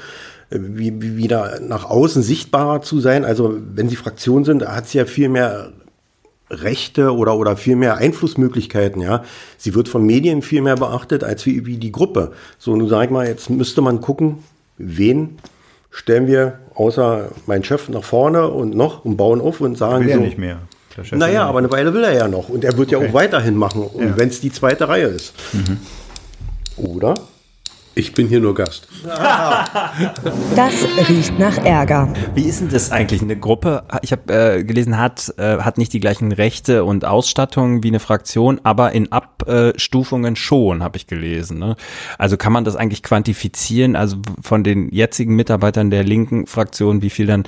[0.51, 3.25] äh, wie, wie wieder nach außen sichtbarer zu sein.
[3.25, 5.73] Also wenn sie Fraktion sind, hat sie ja viel mehr
[6.51, 9.23] Rechte oder, oder viel mehr Einflussmöglichkeiten, ja.
[9.59, 12.33] Sie wird von Medien viel mehr beachtet als wie, wie die Gruppe.
[12.59, 14.39] So, nun sag ich mal, jetzt müsste man gucken,
[14.79, 15.39] wen
[15.91, 20.15] stellen wir außer mein Chef nach vorne und noch und bauen auf und sagen will
[20.15, 20.21] so.
[20.21, 20.61] Nicht mehr.
[21.13, 22.49] Naja, aber eine Weile will er ja noch.
[22.49, 23.05] Und er wird okay.
[23.05, 23.83] ja auch weiterhin machen.
[23.83, 24.17] Und ja.
[24.17, 25.35] wenn es die zweite Reihe ist.
[25.53, 25.79] Mhm.
[26.77, 27.21] Oder?
[27.99, 28.87] Ich bin hier nur Gast.
[30.55, 30.73] Das
[31.09, 32.13] riecht nach Ärger.
[32.35, 33.23] Wie ist denn das eigentlich?
[33.23, 37.83] Eine Gruppe, ich habe äh, gelesen, hat, äh, hat nicht die gleichen Rechte und Ausstattungen
[37.83, 41.59] wie eine Fraktion, aber in Abstufungen schon, habe ich gelesen.
[41.59, 41.75] Ne?
[42.19, 43.97] Also kann man das eigentlich quantifizieren?
[43.97, 47.45] Also von den jetzigen Mitarbeitern der linken Fraktion, wie viel dann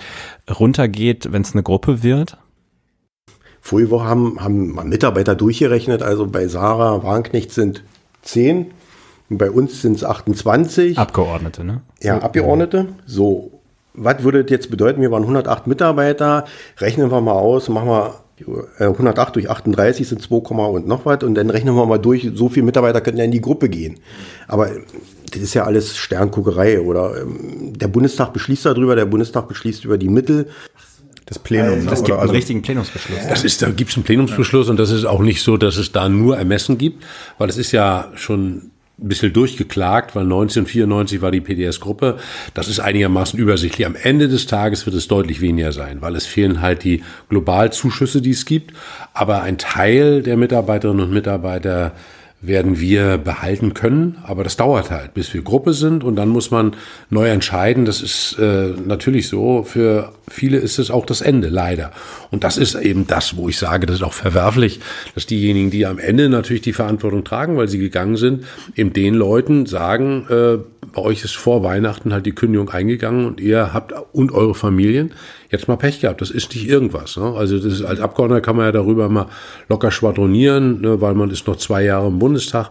[0.51, 2.39] runtergeht, wenn es eine Gruppe wird?
[3.61, 7.85] Vorige Woche haben, haben Mitarbeiter durchgerechnet, also bei Sarah Warnknecht sind
[8.23, 8.73] zehn,
[9.29, 10.99] bei uns sind es 28.
[10.99, 11.83] Abgeordnete, ne?
[12.03, 12.88] Ja, Abgeordnete.
[13.07, 13.61] So,
[13.94, 15.01] was würde das jetzt bedeuten?
[15.01, 16.46] Wir waren 108 Mitarbeiter,
[16.79, 18.14] rechnen wir mal aus, machen wir
[18.79, 22.31] 108 äh, durch 38 sind 2, und noch was und dann rechnen wir mal durch,
[22.35, 24.01] so viele Mitarbeiter könnten ja in die Gruppe gehen.
[24.49, 24.70] Aber
[25.31, 29.99] das ist ja alles Sternguckerei oder ähm, der Bundestag beschließt darüber, der Bundestag beschließt über
[29.99, 30.49] die Mittel
[31.31, 31.87] das Plenum.
[31.87, 33.21] Das gibt einen also richtigen Plenumsbeschluss.
[33.29, 35.93] Das ist, da gibt es einen Plenumsbeschluss und das ist auch nicht so, dass es
[35.93, 37.05] da nur Ermessen gibt,
[37.38, 42.19] weil es ist ja schon ein bisschen durchgeklagt, weil 1994 war die PDS-Gruppe.
[42.53, 43.87] Das ist einigermaßen übersichtlich.
[43.87, 48.21] Am Ende des Tages wird es deutlich weniger sein, weil es fehlen halt die Globalzuschüsse,
[48.21, 48.75] die es gibt.
[49.14, 51.93] Aber ein Teil der Mitarbeiterinnen und Mitarbeiter
[52.42, 54.16] werden wir behalten können.
[54.24, 56.74] Aber das dauert halt, bis wir Gruppe sind und dann muss man
[57.11, 57.85] neu entscheiden.
[57.85, 59.62] Das ist äh, natürlich so.
[59.62, 61.92] Für viele ist es auch das Ende, leider.
[62.31, 64.81] Und das ist eben das, wo ich sage, das ist auch verwerflich,
[65.14, 69.14] dass diejenigen, die am Ende natürlich die Verantwortung tragen, weil sie gegangen sind, eben den
[69.14, 70.59] Leuten sagen, äh,
[70.92, 75.12] bei euch ist vor Weihnachten halt die Kündigung eingegangen und ihr habt und eure Familien
[75.51, 76.21] jetzt mal Pech gehabt.
[76.21, 77.17] Das ist nicht irgendwas.
[77.17, 77.35] Ne?
[77.37, 79.27] Also ist, als Abgeordneter kann man ja darüber mal
[79.69, 82.71] locker schwadronieren, ne, weil man ist noch zwei Jahre im Bundestag.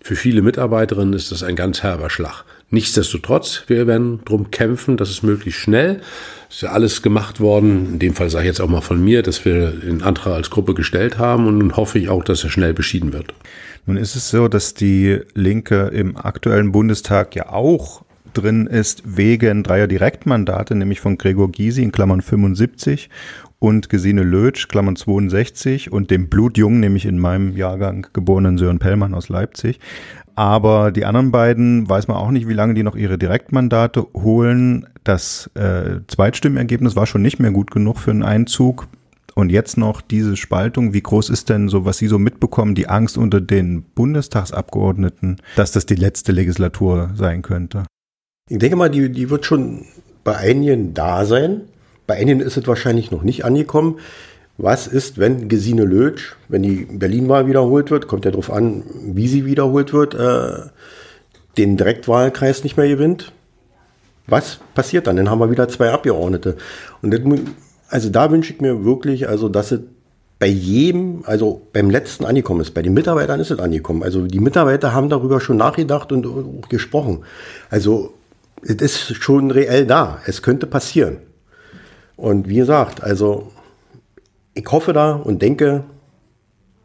[0.00, 2.44] Für viele Mitarbeiterinnen ist das ein ganz herber Schlag.
[2.70, 6.02] Nichtsdestotrotz, wir werden darum kämpfen, dass es möglichst schnell,
[6.50, 9.22] ist ja alles gemacht worden, in dem Fall sage ich jetzt auch mal von mir,
[9.22, 12.50] dass wir den Antrag als Gruppe gestellt haben und nun hoffe ich auch, dass er
[12.50, 13.32] schnell beschieden wird.
[13.86, 18.02] Nun ist es so, dass die Linke im aktuellen Bundestag ja auch
[18.40, 23.10] drin ist wegen dreier Direktmandate, nämlich von Gregor Gysi in Klammern 75
[23.58, 29.14] und Gesine Lötsch, Klammern 62 und dem Blutjungen, nämlich in meinem Jahrgang geborenen Sören Pellmann
[29.14, 29.80] aus Leipzig.
[30.36, 34.86] Aber die anderen beiden weiß man auch nicht, wie lange die noch ihre Direktmandate holen.
[35.02, 38.86] Das äh, Zweitstimmergebnis war schon nicht mehr gut genug für einen Einzug.
[39.34, 40.92] Und jetzt noch diese Spaltung.
[40.92, 45.72] Wie groß ist denn so, was Sie so mitbekommen, die Angst unter den Bundestagsabgeordneten, dass
[45.72, 47.84] das die letzte Legislatur sein könnte?
[48.48, 49.84] Ich denke mal, die, die wird schon
[50.24, 51.62] bei einigen da sein.
[52.06, 53.98] Bei einigen ist es wahrscheinlich noch nicht angekommen.
[54.56, 59.28] Was ist, wenn Gesine Lötsch, wenn die Berlin-Wahl wiederholt wird, kommt ja darauf an, wie
[59.28, 60.68] sie wiederholt wird, äh,
[61.56, 63.32] den Direktwahlkreis nicht mehr gewinnt?
[64.26, 65.16] Was passiert dann?
[65.16, 66.56] Dann haben wir wieder zwei Abgeordnete.
[67.02, 67.20] Und das,
[67.88, 69.80] also da wünsche ich mir wirklich, also dass es
[70.38, 72.72] bei jedem, also beim letzten angekommen ist.
[72.72, 74.02] Bei den Mitarbeitern ist es angekommen.
[74.02, 77.24] Also die Mitarbeiter haben darüber schon nachgedacht und, und gesprochen.
[77.70, 78.14] Also
[78.68, 80.20] es ist schon reell da.
[80.26, 81.18] Es könnte passieren.
[82.16, 83.50] Und wie gesagt, also
[84.54, 85.84] ich hoffe da und denke,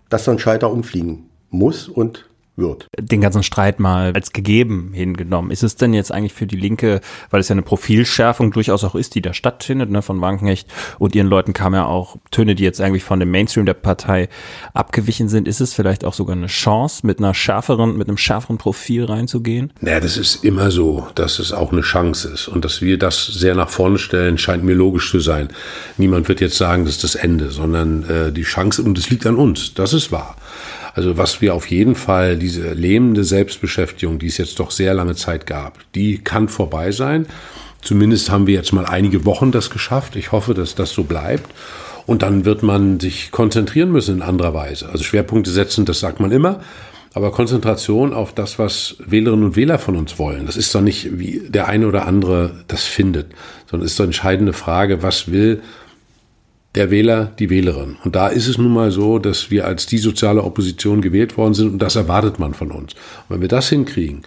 [0.10, 2.88] dass dann Schalter umfliegen muss und wird.
[3.00, 5.52] Den ganzen Streit mal als gegeben hingenommen.
[5.52, 8.96] Ist es denn jetzt eigentlich für die Linke, weil es ja eine Profilschärfung durchaus auch
[8.96, 10.68] ist, die da stattfindet, ne, von Wagenknecht
[11.00, 14.30] und ihren Leuten kamen ja auch Töne, die jetzt eigentlich von dem Mainstream der Partei
[14.74, 15.48] abgewichen sind.
[15.48, 19.74] Ist es vielleicht auch sogar eine Chance, mit einer schärferen, mit einem schärferen Profil reinzugehen?
[19.82, 23.26] Naja, das ist immer so, dass es auch eine Chance ist und dass wir das
[23.26, 25.50] sehr nach vorne stellen, scheint mir logisch zu sein.
[25.98, 29.26] Niemand wird jetzt sagen, das ist das Ende, sondern äh, die Chance, und es liegt
[29.26, 30.36] an uns, das ist wahr.
[30.94, 35.16] Also was wir auf jeden Fall, diese lähmende Selbstbeschäftigung, die es jetzt doch sehr lange
[35.16, 37.26] Zeit gab, die kann vorbei sein.
[37.82, 40.16] Zumindest haben wir jetzt mal einige Wochen das geschafft.
[40.16, 41.50] Ich hoffe, dass das so bleibt.
[42.06, 44.90] Und dann wird man sich konzentrieren müssen in anderer Weise.
[44.90, 46.62] Also Schwerpunkte setzen, das sagt man immer.
[47.14, 51.20] Aber Konzentration auf das, was Wählerinnen und Wähler von uns wollen, das ist doch nicht,
[51.20, 53.28] wie der eine oder andere das findet,
[53.70, 55.62] sondern ist doch entscheidende Frage, was will
[56.76, 57.98] der Wähler, die Wählerin.
[58.04, 61.54] Und da ist es nun mal so, dass wir als die soziale Opposition gewählt worden
[61.54, 62.94] sind und das erwartet man von uns.
[62.94, 64.24] Und wenn wir das hinkriegen,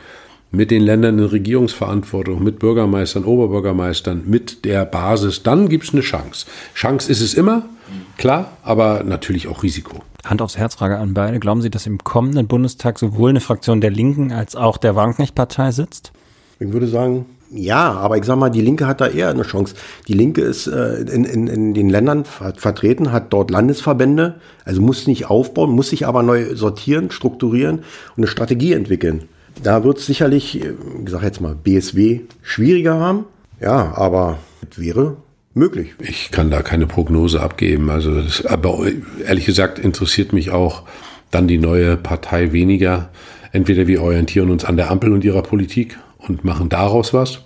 [0.52, 6.02] mit den Ländern in Regierungsverantwortung, mit Bürgermeistern, Oberbürgermeistern, mit der Basis, dann gibt es eine
[6.02, 6.46] Chance.
[6.74, 7.68] Chance ist es immer,
[8.16, 10.02] klar, aber natürlich auch Risiko.
[10.24, 11.40] Hand aufs Herz, Frage an beide.
[11.40, 15.72] Glauben Sie, dass im kommenden Bundestag sowohl eine Fraktion der Linken als auch der Wagenknecht-Partei
[15.72, 16.12] sitzt?
[16.59, 19.74] Ich würde sagen, ja, aber ich sag mal, die Linke hat da eher eine Chance.
[20.09, 25.06] Die Linke ist äh, in, in, in den Ländern vertreten, hat dort Landesverbände, also muss
[25.06, 27.85] nicht aufbauen, muss sich aber neu sortieren, strukturieren und
[28.18, 29.24] eine Strategie entwickeln.
[29.62, 33.24] Da wird es sicherlich, äh, ich sag jetzt mal, BSW schwieriger haben.
[33.61, 34.38] Ja, aber
[34.74, 35.16] wäre
[35.54, 35.94] möglich.
[36.00, 37.90] Ich kann da keine Prognose abgeben.
[37.90, 38.80] Also, das, aber
[39.24, 40.82] ehrlich gesagt interessiert mich auch
[41.30, 43.09] dann die neue Partei weniger.
[43.52, 47.40] Entweder wir orientieren uns an der Ampel und ihrer Politik und machen daraus was.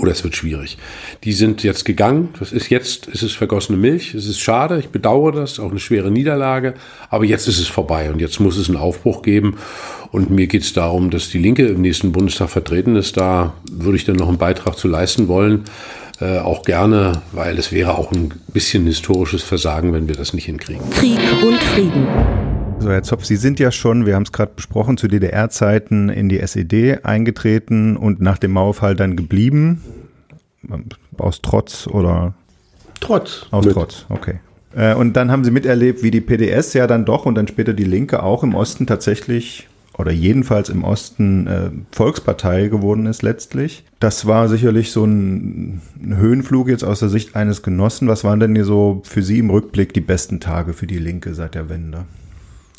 [0.00, 0.78] Oder es wird schwierig.
[1.24, 2.28] Die sind jetzt gegangen.
[2.38, 4.14] Das ist jetzt, es vergossene Milch.
[4.14, 4.78] Es ist schade.
[4.78, 5.58] Ich bedauere das.
[5.58, 6.74] Auch eine schwere Niederlage.
[7.08, 8.10] Aber jetzt ist es vorbei.
[8.10, 9.56] Und jetzt muss es einen Aufbruch geben.
[10.12, 13.16] Und mir geht es darum, dass die Linke im nächsten Bundestag vertreten ist.
[13.16, 15.64] Da würde ich dann noch einen Beitrag zu leisten wollen.
[16.20, 20.44] Äh, auch gerne, weil es wäre auch ein bisschen historisches Versagen, wenn wir das nicht
[20.44, 20.88] hinkriegen.
[20.90, 22.49] Krieg und Frieden.
[22.80, 26.30] So, Herr Zopf, Sie sind ja schon, wir haben es gerade besprochen, zu DDR-Zeiten in
[26.30, 29.82] die SED eingetreten und nach dem Mauerfall dann geblieben.
[31.18, 32.32] Aus Trotz oder?
[33.00, 33.46] Trotz.
[33.50, 33.74] Aus mit.
[33.74, 34.40] Trotz, okay.
[34.74, 37.74] Äh, und dann haben Sie miterlebt, wie die PDS ja dann doch und dann später
[37.74, 43.84] die Linke auch im Osten tatsächlich oder jedenfalls im Osten äh, Volkspartei geworden ist letztlich.
[43.98, 48.08] Das war sicherlich so ein, ein, Höhenflug jetzt aus der Sicht eines Genossen.
[48.08, 51.34] Was waren denn hier so für Sie im Rückblick die besten Tage für die Linke
[51.34, 52.06] seit der Wende?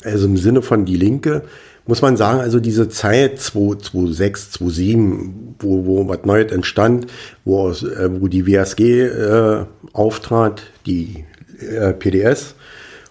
[0.04, 1.42] Also im Sinne von die Linke
[1.86, 7.06] muss man sagen, also diese Zeit 2006, 2007, wo, wo was Neues entstand,
[7.44, 11.24] wo, äh, wo die WSG äh, auftrat, die
[11.60, 12.54] äh, PDS,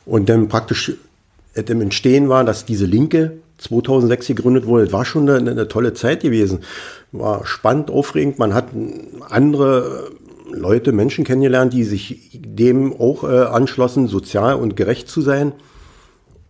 [0.06, 0.94] und dann praktisch
[1.54, 6.22] im Entstehen war, dass diese Linke 2006 gegründet wurde, war schon eine, eine tolle Zeit
[6.22, 6.60] gewesen.
[7.12, 8.40] War spannend, aufregend.
[8.40, 8.70] Man hat
[9.30, 10.12] andere
[10.50, 15.54] Leute, Menschen kennengelernt, die sich dem auch äh, anschlossen, sozial und gerecht zu sein.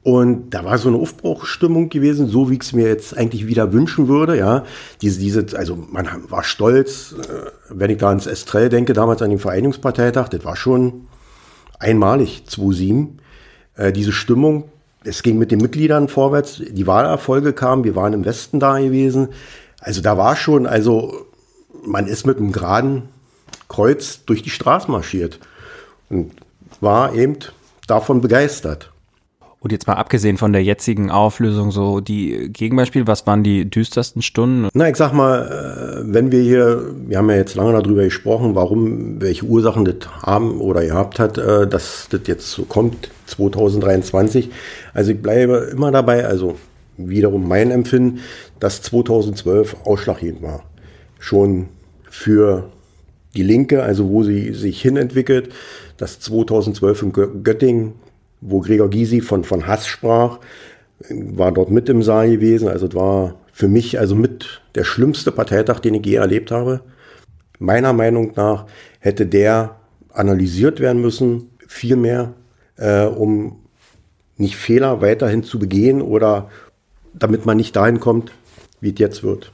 [0.03, 3.71] Und da war so eine Aufbruchstimmung gewesen, so wie ich es mir jetzt eigentlich wieder
[3.71, 4.35] wünschen würde.
[4.35, 4.65] Ja,
[5.01, 9.29] diese, diese, also man war stolz, äh, wenn ich da ans Estrell denke, damals an
[9.29, 11.07] den Vereinigungsparteitag, das war schon
[11.79, 13.19] einmalig, 2007.
[13.75, 14.71] Äh, diese Stimmung,
[15.03, 19.29] es ging mit den Mitgliedern vorwärts, die Wahlerfolge kamen, wir waren im Westen da gewesen.
[19.79, 21.25] Also da war schon, also
[21.85, 23.09] man ist mit einem geraden
[23.67, 25.39] Kreuz durch die Straße marschiert
[26.09, 26.31] und
[26.81, 27.37] war eben
[27.87, 28.90] davon begeistert.
[29.63, 34.23] Und jetzt mal abgesehen von der jetzigen Auflösung, so die Gegenbeispiele, was waren die düstersten
[34.23, 34.69] Stunden?
[34.73, 38.55] Na, ich sag mal, äh, wenn wir hier, wir haben ja jetzt lange darüber gesprochen,
[38.55, 44.49] warum, welche Ursachen das haben oder gehabt hat, äh, dass das jetzt so kommt, 2023.
[44.95, 46.55] Also ich bleibe immer dabei, also
[46.97, 48.21] wiederum mein Empfinden,
[48.59, 50.63] dass 2012 ausschlaggebend war.
[51.19, 51.67] Schon
[52.09, 52.71] für
[53.35, 55.49] die Linke, also wo sie sich hinentwickelt,
[55.97, 57.93] dass 2012 in Göttingen
[58.41, 60.39] wo Gregor Gysi von, von Hass sprach,
[61.09, 62.67] war dort mit im Saal gewesen.
[62.67, 66.81] Also es war für mich also mit der schlimmste Parteitag, den ich je erlebt habe.
[67.59, 68.65] Meiner Meinung nach
[68.99, 69.75] hätte der
[70.13, 72.33] analysiert werden müssen, viel mehr,
[72.77, 73.57] äh, um
[74.37, 76.49] nicht Fehler weiterhin zu begehen oder
[77.13, 78.31] damit man nicht dahin kommt,
[78.79, 79.51] wie es jetzt wird.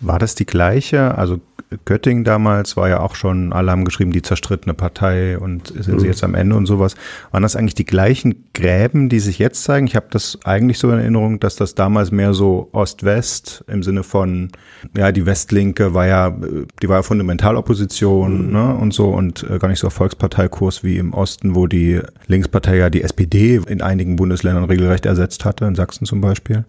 [0.00, 1.16] War das die gleiche?
[1.16, 1.40] Also
[1.84, 6.00] Göttingen damals war ja auch schon, alle haben geschrieben, die zerstrittene Partei und sind mhm.
[6.00, 6.94] sie jetzt am Ende und sowas.
[7.30, 9.86] Waren das eigentlich die gleichen Gräben, die sich jetzt zeigen?
[9.86, 14.02] Ich habe das eigentlich so in Erinnerung, dass das damals mehr so Ost-West im Sinne
[14.02, 14.50] von,
[14.96, 16.34] ja, die Westlinke war ja,
[16.82, 18.52] die war ja Fundamentalopposition mhm.
[18.52, 22.76] ne, und so und äh, gar nicht so Volksparteikurs wie im Osten, wo die Linkspartei
[22.76, 26.64] ja die SPD in einigen Bundesländern regelrecht ersetzt hatte, in Sachsen zum Beispiel.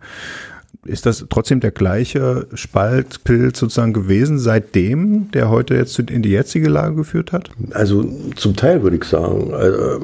[0.85, 6.69] Ist das trotzdem der gleiche Spaltpilz sozusagen gewesen seitdem, der heute jetzt in die jetzige
[6.69, 7.49] Lage geführt hat?
[7.71, 8.03] Also
[8.35, 9.99] zum Teil würde ich sagen, also,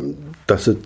[0.48, 0.78] dass es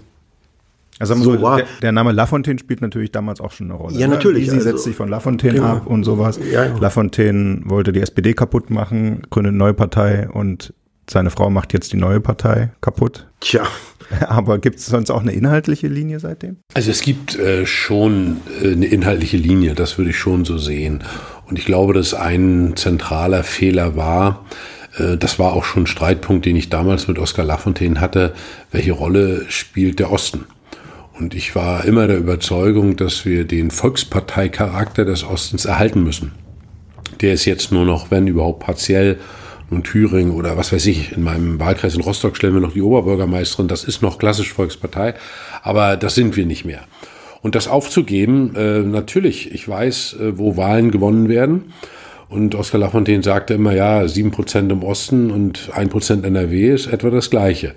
[0.99, 1.57] also so war.
[1.57, 3.97] Der, der, Name Lafontaine spielt natürlich damals auch schon eine Rolle.
[3.97, 4.15] Ja, ne?
[4.15, 4.49] natürlich.
[4.49, 5.67] Sie also, setzt sich von Lafontaine genau.
[5.67, 6.37] ab und sowas.
[6.51, 6.77] Ja, ja.
[6.77, 10.73] Lafontaine wollte die SPD kaputt machen, gründet eine neue Partei und
[11.09, 13.27] seine Frau macht jetzt die neue Partei kaputt.
[13.39, 13.63] Tja.
[14.27, 16.57] Aber gibt es sonst auch eine inhaltliche Linie seitdem?
[16.73, 21.03] Also es gibt äh, schon äh, eine inhaltliche Linie, das würde ich schon so sehen.
[21.47, 24.45] Und ich glaube, dass ein zentraler Fehler war,
[24.97, 28.33] äh, das war auch schon ein Streitpunkt, den ich damals mit Oskar Lafontaine hatte,
[28.71, 30.45] welche Rolle spielt der Osten?
[31.19, 36.31] Und ich war immer der Überzeugung, dass wir den Volksparteicharakter des Ostens erhalten müssen.
[37.19, 39.17] Der ist jetzt nur noch, wenn überhaupt partiell
[39.69, 42.81] und Thüringen oder was weiß ich, in meinem Wahlkreis in Rostock stellen wir noch die
[42.81, 45.13] Oberbürgermeisterin, das ist noch klassisch Volkspartei,
[45.61, 46.81] aber das sind wir nicht mehr.
[47.41, 51.73] Und das aufzugeben, äh, natürlich, ich weiß, äh, wo Wahlen gewonnen werden.
[52.27, 56.87] Und Oskar Lafontaine sagte immer, ja, sieben Prozent im Osten und ein Prozent NRW ist
[56.87, 57.73] etwa das Gleiche.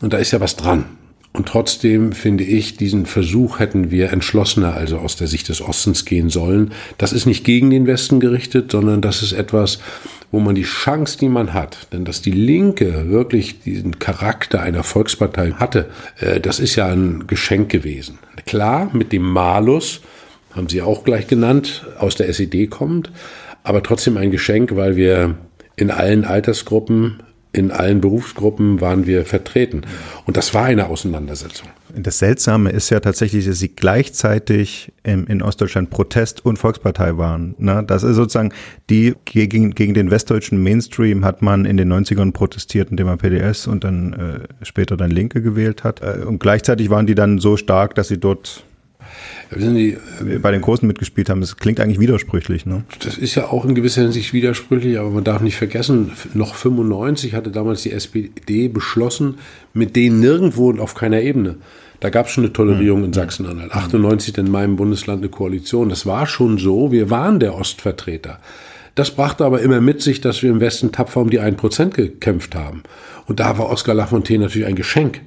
[0.00, 0.84] Und da ist ja was dran.
[1.32, 6.06] Und trotzdem finde ich, diesen Versuch hätten wir entschlossener, also aus der Sicht des Ostens
[6.06, 6.72] gehen sollen.
[6.96, 9.78] Das ist nicht gegen den Westen gerichtet, sondern das ist etwas,
[10.36, 14.82] wo man die Chance, die man hat, denn dass die Linke wirklich diesen Charakter einer
[14.82, 15.88] Volkspartei hatte,
[16.20, 18.18] äh, das ist ja ein Geschenk gewesen.
[18.44, 20.02] Klar, mit dem Malus,
[20.54, 23.10] haben Sie auch gleich genannt, aus der SED kommt,
[23.62, 25.36] aber trotzdem ein Geschenk, weil wir
[25.74, 27.22] in allen Altersgruppen
[27.52, 29.80] in allen Berufsgruppen waren wir vertreten.
[30.26, 31.68] Und das war eine Auseinandersetzung.
[31.98, 37.54] Das Seltsame ist ja tatsächlich, dass sie gleichzeitig in, in Ostdeutschland Protest und Volkspartei waren.
[37.58, 37.82] Ne?
[37.86, 38.52] Das ist sozusagen
[38.90, 43.66] die gegen, gegen den westdeutschen Mainstream hat man in den 90ern protestiert, indem man PDS
[43.66, 46.02] und dann äh, später dann Linke gewählt hat.
[46.02, 48.62] Äh, und gleichzeitig waren die dann so stark, dass sie dort
[49.54, 49.96] die,
[50.28, 51.40] äh, bei den Großen mitgespielt haben.
[51.40, 52.66] Das klingt eigentlich widersprüchlich.
[52.66, 52.84] Ne?
[53.00, 57.34] Das ist ja auch in gewisser Hinsicht widersprüchlich, aber man darf nicht vergessen, noch 95
[57.34, 59.38] hatte damals die SPD beschlossen,
[59.72, 61.56] mit denen nirgendwo und auf keiner Ebene.
[62.00, 63.72] Da gab es schon eine Tolerierung in Sachsen-Anhalt.
[63.72, 65.88] 98 in meinem Bundesland eine Koalition.
[65.88, 66.92] Das war schon so.
[66.92, 68.38] Wir waren der Ostvertreter.
[68.94, 72.54] Das brachte aber immer mit sich, dass wir im Westen tapfer um die 1% gekämpft
[72.54, 72.82] haben.
[73.26, 75.20] Und da war Oskar Lafontaine natürlich ein Geschenk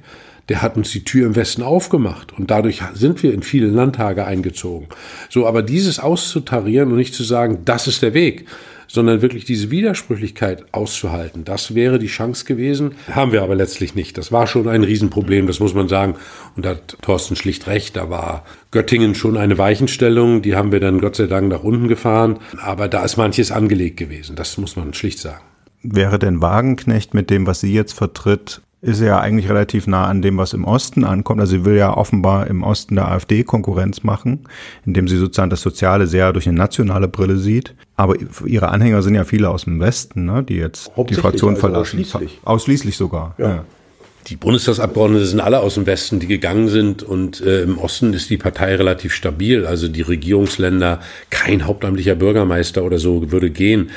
[0.50, 4.26] der hat uns die Tür im Westen aufgemacht und dadurch sind wir in viele Landtage
[4.26, 4.88] eingezogen.
[5.28, 8.46] So, aber dieses auszutarieren und nicht zu sagen, das ist der Weg,
[8.90, 12.96] sondern wirklich diese Widersprüchlichkeit auszuhalten, das wäre die Chance gewesen.
[13.10, 14.18] Haben wir aber letztlich nicht.
[14.18, 16.16] Das war schon ein Riesenproblem, das muss man sagen.
[16.56, 20.80] Und da hat Thorsten schlicht recht, da war Göttingen schon eine Weichenstellung, die haben wir
[20.80, 22.40] dann Gott sei Dank nach unten gefahren.
[22.60, 25.44] Aber da ist manches angelegt gewesen, das muss man schlicht sagen.
[25.82, 30.22] Wäre denn Wagenknecht mit dem, was sie jetzt vertritt, ist ja eigentlich relativ nah an
[30.22, 31.40] dem, was im Osten ankommt.
[31.40, 34.48] Also sie will ja offenbar im Osten der AfD Konkurrenz machen,
[34.86, 37.74] indem sie sozusagen das Soziale sehr durch eine nationale Brille sieht.
[37.96, 38.14] Aber
[38.46, 42.00] ihre Anhänger sind ja viele aus dem Westen, ne, die jetzt die Fraktion also verlassen.
[42.00, 42.40] Ausschließlich.
[42.44, 43.34] ausschließlich sogar.
[43.36, 43.48] Ja.
[43.48, 43.64] ja.
[44.26, 48.28] Die Bundestagsabgeordneten sind alle aus dem Westen, die gegangen sind und äh, im Osten ist
[48.30, 49.66] die Partei relativ stabil.
[49.66, 51.00] Also die Regierungsländer,
[51.30, 53.90] kein hauptamtlicher Bürgermeister oder so würde gehen.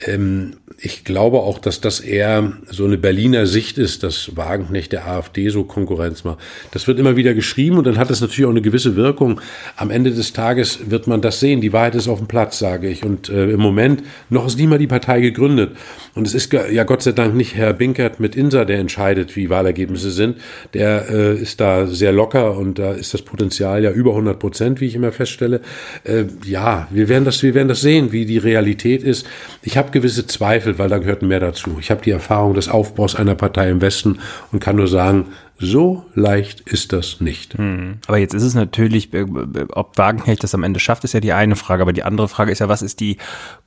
[0.00, 5.06] Ähm, ich glaube auch, dass das eher so eine Berliner Sicht ist, dass Wagenknecht der
[5.06, 6.38] AfD so Konkurrenz macht.
[6.72, 9.40] Das wird immer wieder geschrieben und dann hat das natürlich auch eine gewisse Wirkung.
[9.76, 11.60] Am Ende des Tages wird man das sehen.
[11.60, 13.04] Die Wahrheit ist auf dem Platz, sage ich.
[13.04, 15.76] Und äh, im Moment noch ist niemand die Partei gegründet.
[16.14, 19.50] Und es ist ja Gott sei Dank nicht Herr Binkert mit Insa, der entscheidet, wie
[19.50, 20.36] Wahlergebnisse sind.
[20.74, 24.80] Der äh, ist da sehr locker und da ist das Potenzial ja über 100 Prozent,
[24.80, 25.60] wie ich immer feststelle.
[26.04, 29.26] Äh, ja, wir werden das, wir werden das sehen, wie die Realität ist.
[29.62, 31.78] Ich habe gewisse Zweifel, weil da gehört mehr dazu.
[31.80, 34.18] Ich habe die Erfahrung des Aufbaus einer Partei im Westen
[34.52, 35.26] und kann nur sagen,
[35.58, 37.54] so leicht ist das nicht.
[37.54, 37.98] Hm.
[38.08, 39.24] Aber jetzt ist es natürlich, äh,
[39.70, 41.82] ob Wagenknecht das am Ende schafft, ist ja die eine Frage.
[41.82, 43.18] Aber die andere Frage ist ja, was ist die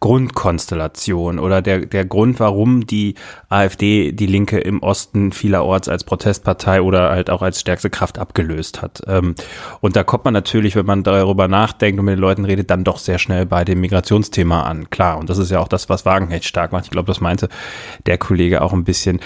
[0.02, 3.16] Grundkonstellation oder der, der Grund, warum die
[3.48, 8.82] AfD die Linke im Osten vielerorts als Protestpartei oder halt auch als stärkste Kraft abgelöst
[8.82, 9.02] hat.
[9.08, 9.36] Ähm,
[9.80, 12.84] und da kommt man natürlich, wenn man darüber nachdenkt und mit den Leuten redet, dann
[12.84, 14.90] doch sehr schnell bei dem Migrationsthema an.
[14.90, 15.18] Klar.
[15.18, 16.86] Und das ist ja auch das, was Wagenknecht stark macht.
[16.86, 17.48] Ich glaube, das meinte
[18.06, 19.22] der Kollege auch ein bisschen.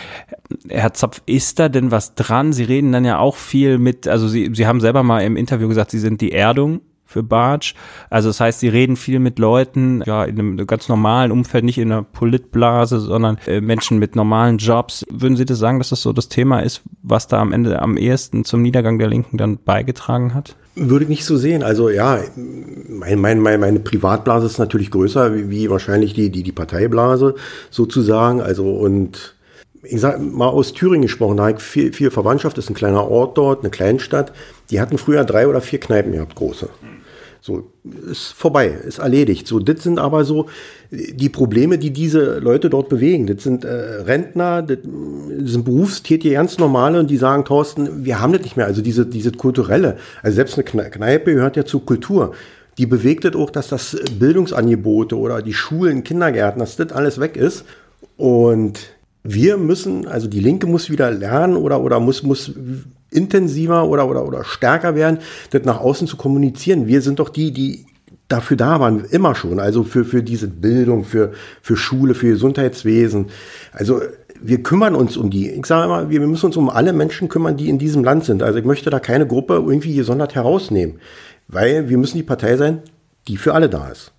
[0.70, 2.54] Herr Zopf, ist da denn was dran?
[2.54, 5.68] Sie reden dann ja auch viel mit, also Sie, Sie haben selber mal im Interview
[5.68, 6.82] gesagt, Sie sind die Erdung
[7.12, 7.76] für Bartsch.
[8.10, 11.78] Also das heißt, sie reden viel mit Leuten, ja, in einem ganz normalen Umfeld, nicht
[11.78, 15.06] in einer Politblase, sondern äh, Menschen mit normalen Jobs.
[15.12, 17.98] Würden Sie das sagen, dass das so das Thema ist, was da am Ende am
[17.98, 20.56] ehesten zum Niedergang der Linken dann beigetragen hat?
[20.76, 21.64] Würde ich nicht so sehen.
[21.64, 22.20] Also ja,
[22.88, 27.36] mein, mein, mein, meine Privatblase ist natürlich größer wie, wie wahrscheinlich die, die, die Parteiblase
[27.70, 28.42] sozusagen.
[28.42, 29.36] Also und
[29.84, 33.10] ich sag mal aus Thüringen gesprochen, da habe ich viel, viel Verwandtschaft, ist ein kleiner
[33.10, 34.32] Ort dort, eine Kleinstadt.
[34.70, 36.70] Die hatten früher drei oder vier Kneipen gehabt, große.
[37.44, 39.48] So, ist vorbei, ist erledigt.
[39.48, 40.46] So, das sind aber so
[40.92, 43.26] die Probleme, die diese Leute dort bewegen.
[43.26, 48.32] Das sind äh, Rentner, das sind Berufstätige, ganz normale, und die sagen, Thorsten, wir haben
[48.32, 48.68] das nicht mehr.
[48.68, 52.34] Also diese, diese kulturelle, also selbst eine Kneipe gehört ja zur Kultur.
[52.78, 57.38] Die bewegt das auch, dass das Bildungsangebote oder die Schulen, Kindergärten, dass das alles weg
[57.38, 57.66] ist.
[58.18, 58.80] Und
[59.24, 62.54] wir müssen, also die Linke muss wieder lernen oder, oder muss, muss
[63.12, 65.20] intensiver oder, oder, oder stärker werden,
[65.52, 66.88] das nach außen zu kommunizieren.
[66.88, 67.86] Wir sind doch die, die
[68.28, 69.60] dafür da waren, immer schon.
[69.60, 73.28] Also für, für diese Bildung, für, für Schule, für Gesundheitswesen.
[73.74, 74.02] Also
[74.42, 75.50] wir kümmern uns um die.
[75.50, 78.42] Ich sage immer, wir müssen uns um alle Menschen kümmern, die in diesem Land sind.
[78.42, 81.00] Also ich möchte da keine Gruppe irgendwie gesondert herausnehmen.
[81.48, 82.82] Weil wir müssen die Partei sein,
[83.28, 84.14] die für alle da ist.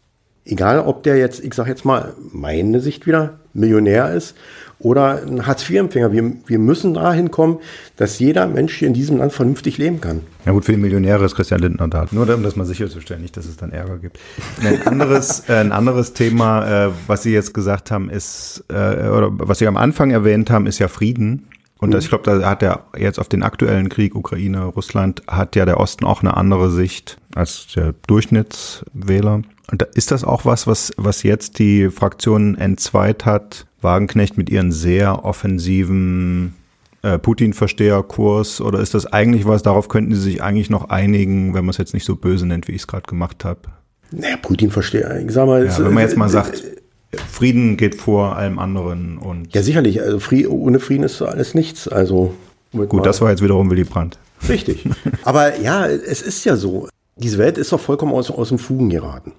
[0.44, 4.34] Egal, ob der jetzt, ich sage jetzt mal, meine Sicht wieder, Millionär ist
[4.82, 6.12] oder ein Hartz-IV-Empfänger.
[6.12, 7.58] Wir, wir müssen dahin kommen,
[7.96, 10.22] dass jeder Mensch hier in diesem Land vernünftig leben kann.
[10.44, 12.06] Ja gut, für die Millionäre ist Christian Lindner da.
[12.10, 14.18] Nur um das mal sicherzustellen, nicht, dass es dann Ärger gibt.
[14.64, 18.74] Ein anderes, äh, ein anderes Thema, äh, was Sie jetzt gesagt haben, ist, äh,
[19.08, 21.48] oder was Sie am Anfang erwähnt haben, ist ja Frieden.
[21.78, 25.56] Und das, ich glaube, da hat er jetzt auf den aktuellen Krieg Ukraine, Russland, hat
[25.56, 29.42] ja der Osten auch eine andere Sicht als der Durchschnittswähler.
[29.70, 33.66] Und ist das auch was, was, was jetzt die Fraktion entzweit hat?
[33.80, 36.54] Wagenknecht mit ihren sehr offensiven
[37.02, 38.60] äh, Putin-Versteherkurs?
[38.60, 41.78] Oder ist das eigentlich was, darauf könnten Sie sich eigentlich noch einigen, wenn man es
[41.78, 43.60] jetzt nicht so böse nennt, wie ich es gerade gemacht habe?
[44.10, 45.66] Naja, Putin-Versteher, ich sag mal.
[45.66, 46.62] Ja, wenn man jetzt mal sagt,
[47.30, 49.54] Frieden geht vor allem anderen und.
[49.54, 50.02] Ja, sicherlich.
[50.02, 51.88] Also Frieden, ohne Frieden ist alles nichts.
[51.88, 52.34] Also
[52.72, 54.18] gut, das war jetzt wiederum Willy Brandt.
[54.48, 54.84] Richtig.
[55.24, 56.88] Aber ja, es ist ja so.
[57.16, 59.32] Diese Welt ist doch vollkommen aus, aus dem Fugen geraten.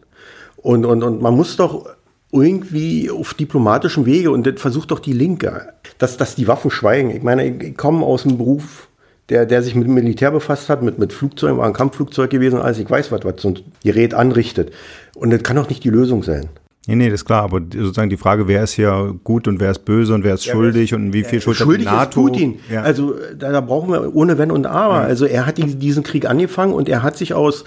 [0.64, 1.86] Und, und, und man muss doch
[2.32, 7.12] irgendwie auf diplomatischem Wege und das versucht doch die Linke, dass, dass die Waffen schweigen.
[7.12, 8.88] Ich meine, ich, ich komme aus einem Beruf,
[9.30, 12.60] der, der sich mit dem Militär befasst hat, mit, mit Flugzeugen, war ein Kampfflugzeug gewesen,
[12.60, 14.72] als ich weiß, was, was so ein Gerät anrichtet.
[15.16, 16.50] Und das kann doch nicht die Lösung sein.
[16.88, 19.72] Nee, nee, das ist klar, aber sozusagen die Frage, wer ist hier gut und wer
[19.72, 22.26] ist böse und wer ist ja, schuldig und wie viel Schuld hat die NATO?
[22.26, 22.60] Ist Putin.
[22.70, 22.82] Ja.
[22.82, 24.96] Also da, da, brauchen wir ohne Wenn und Aber.
[24.96, 25.02] Ja.
[25.02, 27.64] Also er hat diesen Krieg angefangen und er hat sich aus,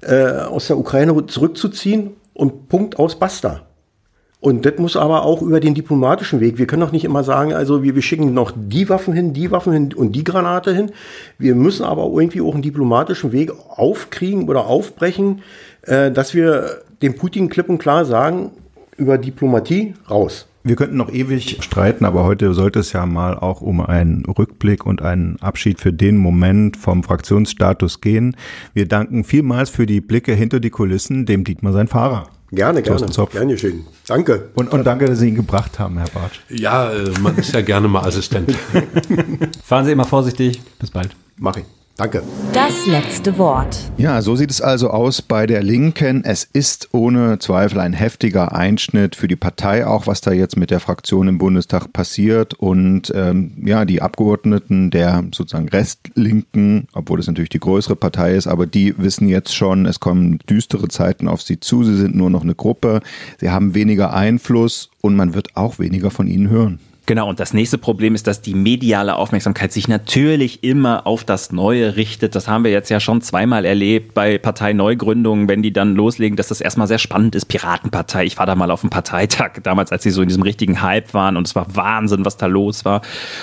[0.00, 3.62] äh, aus der Ukraine zurückzuziehen und Punkt aus basta.
[4.44, 6.58] Und das muss aber auch über den diplomatischen Weg.
[6.58, 9.50] Wir können doch nicht immer sagen, also wir, wir schicken noch die Waffen hin, die
[9.50, 10.92] Waffen hin und die Granate hin.
[11.38, 15.40] Wir müssen aber irgendwie auch einen diplomatischen Weg aufkriegen oder aufbrechen,
[15.80, 18.50] äh, dass wir dem Putin klipp und klar sagen,
[18.98, 20.46] über Diplomatie raus.
[20.66, 24.86] Wir könnten noch ewig streiten, aber heute sollte es ja mal auch um einen Rückblick
[24.86, 28.34] und einen Abschied für den Moment vom Fraktionsstatus gehen.
[28.72, 32.30] Wir danken vielmals für die Blicke hinter die Kulissen dem Dietmar sein Fahrer.
[32.50, 33.06] Gerne, gerne.
[33.30, 33.84] Gerne schön.
[34.06, 34.48] Danke.
[34.54, 36.40] Und, und danke, dass Sie ihn gebracht haben, Herr Bartsch.
[36.48, 38.56] Ja, äh, man ist ja gerne mal Assistent.
[39.64, 40.62] Fahren Sie immer vorsichtig.
[40.78, 41.10] Bis bald.
[41.36, 41.64] Mach ich.
[41.96, 42.24] Danke.
[42.52, 43.78] Das letzte Wort.
[43.98, 46.24] Ja, so sieht es also aus bei der Linken.
[46.24, 50.72] Es ist ohne Zweifel ein heftiger Einschnitt für die Partei, auch was da jetzt mit
[50.72, 52.54] der Fraktion im Bundestag passiert.
[52.54, 58.48] Und ähm, ja, die Abgeordneten der sozusagen Restlinken, obwohl es natürlich die größere Partei ist,
[58.48, 61.84] aber die wissen jetzt schon, es kommen düstere Zeiten auf sie zu.
[61.84, 63.02] Sie sind nur noch eine Gruppe.
[63.38, 66.80] Sie haben weniger Einfluss und man wird auch weniger von ihnen hören.
[67.06, 71.52] Genau, und das nächste Problem ist, dass die mediale Aufmerksamkeit sich natürlich immer auf das
[71.52, 72.34] Neue richtet.
[72.34, 76.48] Das haben wir jetzt ja schon zweimal erlebt bei Parteineugründungen, wenn die dann loslegen, dass
[76.48, 77.44] das erstmal sehr spannend ist.
[77.44, 80.80] Piratenpartei, ich war da mal auf dem Parteitag, damals, als sie so in diesem richtigen
[80.80, 83.02] Hype waren und es war Wahnsinn, was da los war.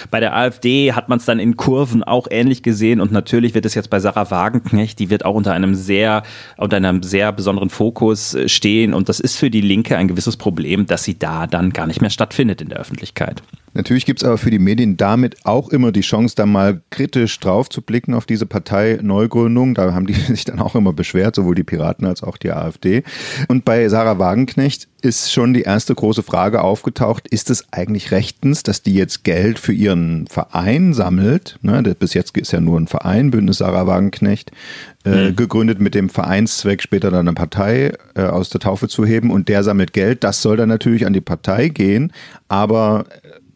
[0.10, 3.68] Bei der AfD hat man es dann in Kurven auch ähnlich gesehen und natürlich wird
[3.68, 6.24] es jetzt bei Sarah Wagenknecht, die wird auch unter einem sehr,
[6.58, 10.36] unter einem sehr besonderen Fokus äh, stehen und das ist für die Linke ein gewisses
[10.36, 13.44] Problem, dass sie da dann gar nicht mehr stattfindet in der Öffentlichkeit.
[13.74, 17.40] Natürlich gibt es aber für die Medien damit auch immer die Chance, da mal kritisch
[17.40, 19.76] drauf zu blicken auf diese Parteineugründung.
[19.76, 23.04] Da haben die sich dann auch immer beschwert, sowohl die Piraten als auch die AfD.
[23.48, 28.62] Und bei Sarah Wagenknecht ist schon die erste große Frage aufgetaucht, ist es eigentlich rechtens,
[28.62, 31.58] dass die jetzt Geld für ihren Verein sammelt?
[31.62, 34.52] Ne, bis jetzt ist ja nur ein Verein, Bündnis Sarah Wagenknecht,
[35.06, 35.36] äh, mhm.
[35.36, 39.48] gegründet mit dem Vereinszweck, später dann eine Partei äh, aus der Taufe zu heben und
[39.48, 40.24] der sammelt Geld.
[40.24, 42.14] Das soll dann natürlich an die Partei gehen,
[42.48, 43.06] aber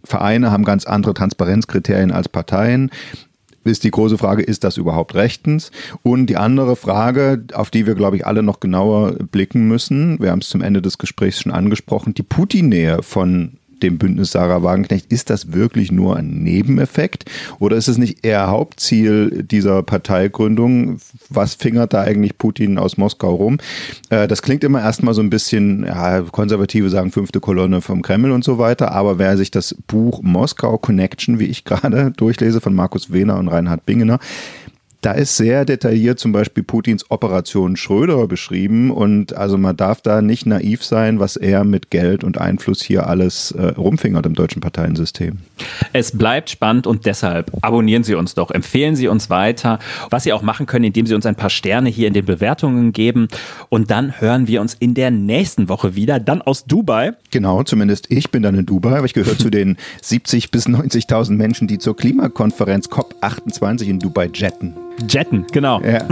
[0.06, 2.90] Vereine haben ganz andere Transparenzkriterien als Parteien
[3.72, 5.72] ist die große Frage, ist das überhaupt rechtens?
[6.04, 10.32] Und die andere Frage, auf die wir, glaube ich, alle noch genauer blicken müssen, wir
[10.32, 15.12] haben es zum Ende des Gesprächs schon angesprochen, die Putin-Nähe von dem Bündnis Sarah Wagenknecht,
[15.12, 17.26] ist das wirklich nur ein Nebeneffekt
[17.60, 20.98] oder ist es nicht eher Hauptziel dieser Parteigründung?
[21.30, 23.58] Was fingert da eigentlich Putin aus Moskau rum?
[24.10, 28.32] Äh, das klingt immer erstmal so ein bisschen, ja, Konservative sagen fünfte Kolonne vom Kreml
[28.32, 32.74] und so weiter, aber wer sich das Buch Moskau Connection, wie ich gerade durchlese, von
[32.74, 34.20] Markus Wehner und Reinhard Bingener,
[35.06, 40.24] da ist sehr detailliert zum Beispiel Putins Operation Schröder beschrieben und also man darf da
[40.24, 44.62] nicht naiv sein, was er mit Geld und Einfluss hier alles äh, rumfingert im deutschen
[44.62, 45.38] Parteiensystem.
[45.94, 49.78] Es bleibt spannend und deshalb abonnieren Sie uns doch, empfehlen Sie uns weiter,
[50.10, 52.92] was Sie auch machen können, indem Sie uns ein paar Sterne hier in den Bewertungen
[52.92, 53.28] geben
[53.70, 57.14] und dann hören wir uns in der nächsten Woche wieder, dann aus Dubai.
[57.30, 61.34] Genau, zumindest ich bin dann in Dubai, aber ich gehöre zu den 70 bis 90.000
[61.34, 64.74] Menschen, die zur Klimakonferenz COP28 in Dubai jetten.
[65.08, 65.82] Jetten, genau.
[65.82, 66.06] Ja.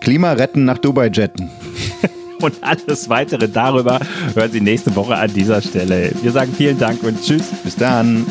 [0.00, 1.50] Klima retten nach Dubai jetten.
[2.40, 4.00] und alles weitere darüber
[4.34, 6.12] hören Sie nächste Woche an dieser Stelle.
[6.22, 7.44] Wir sagen vielen Dank und tschüss.
[7.62, 8.26] Bis dann.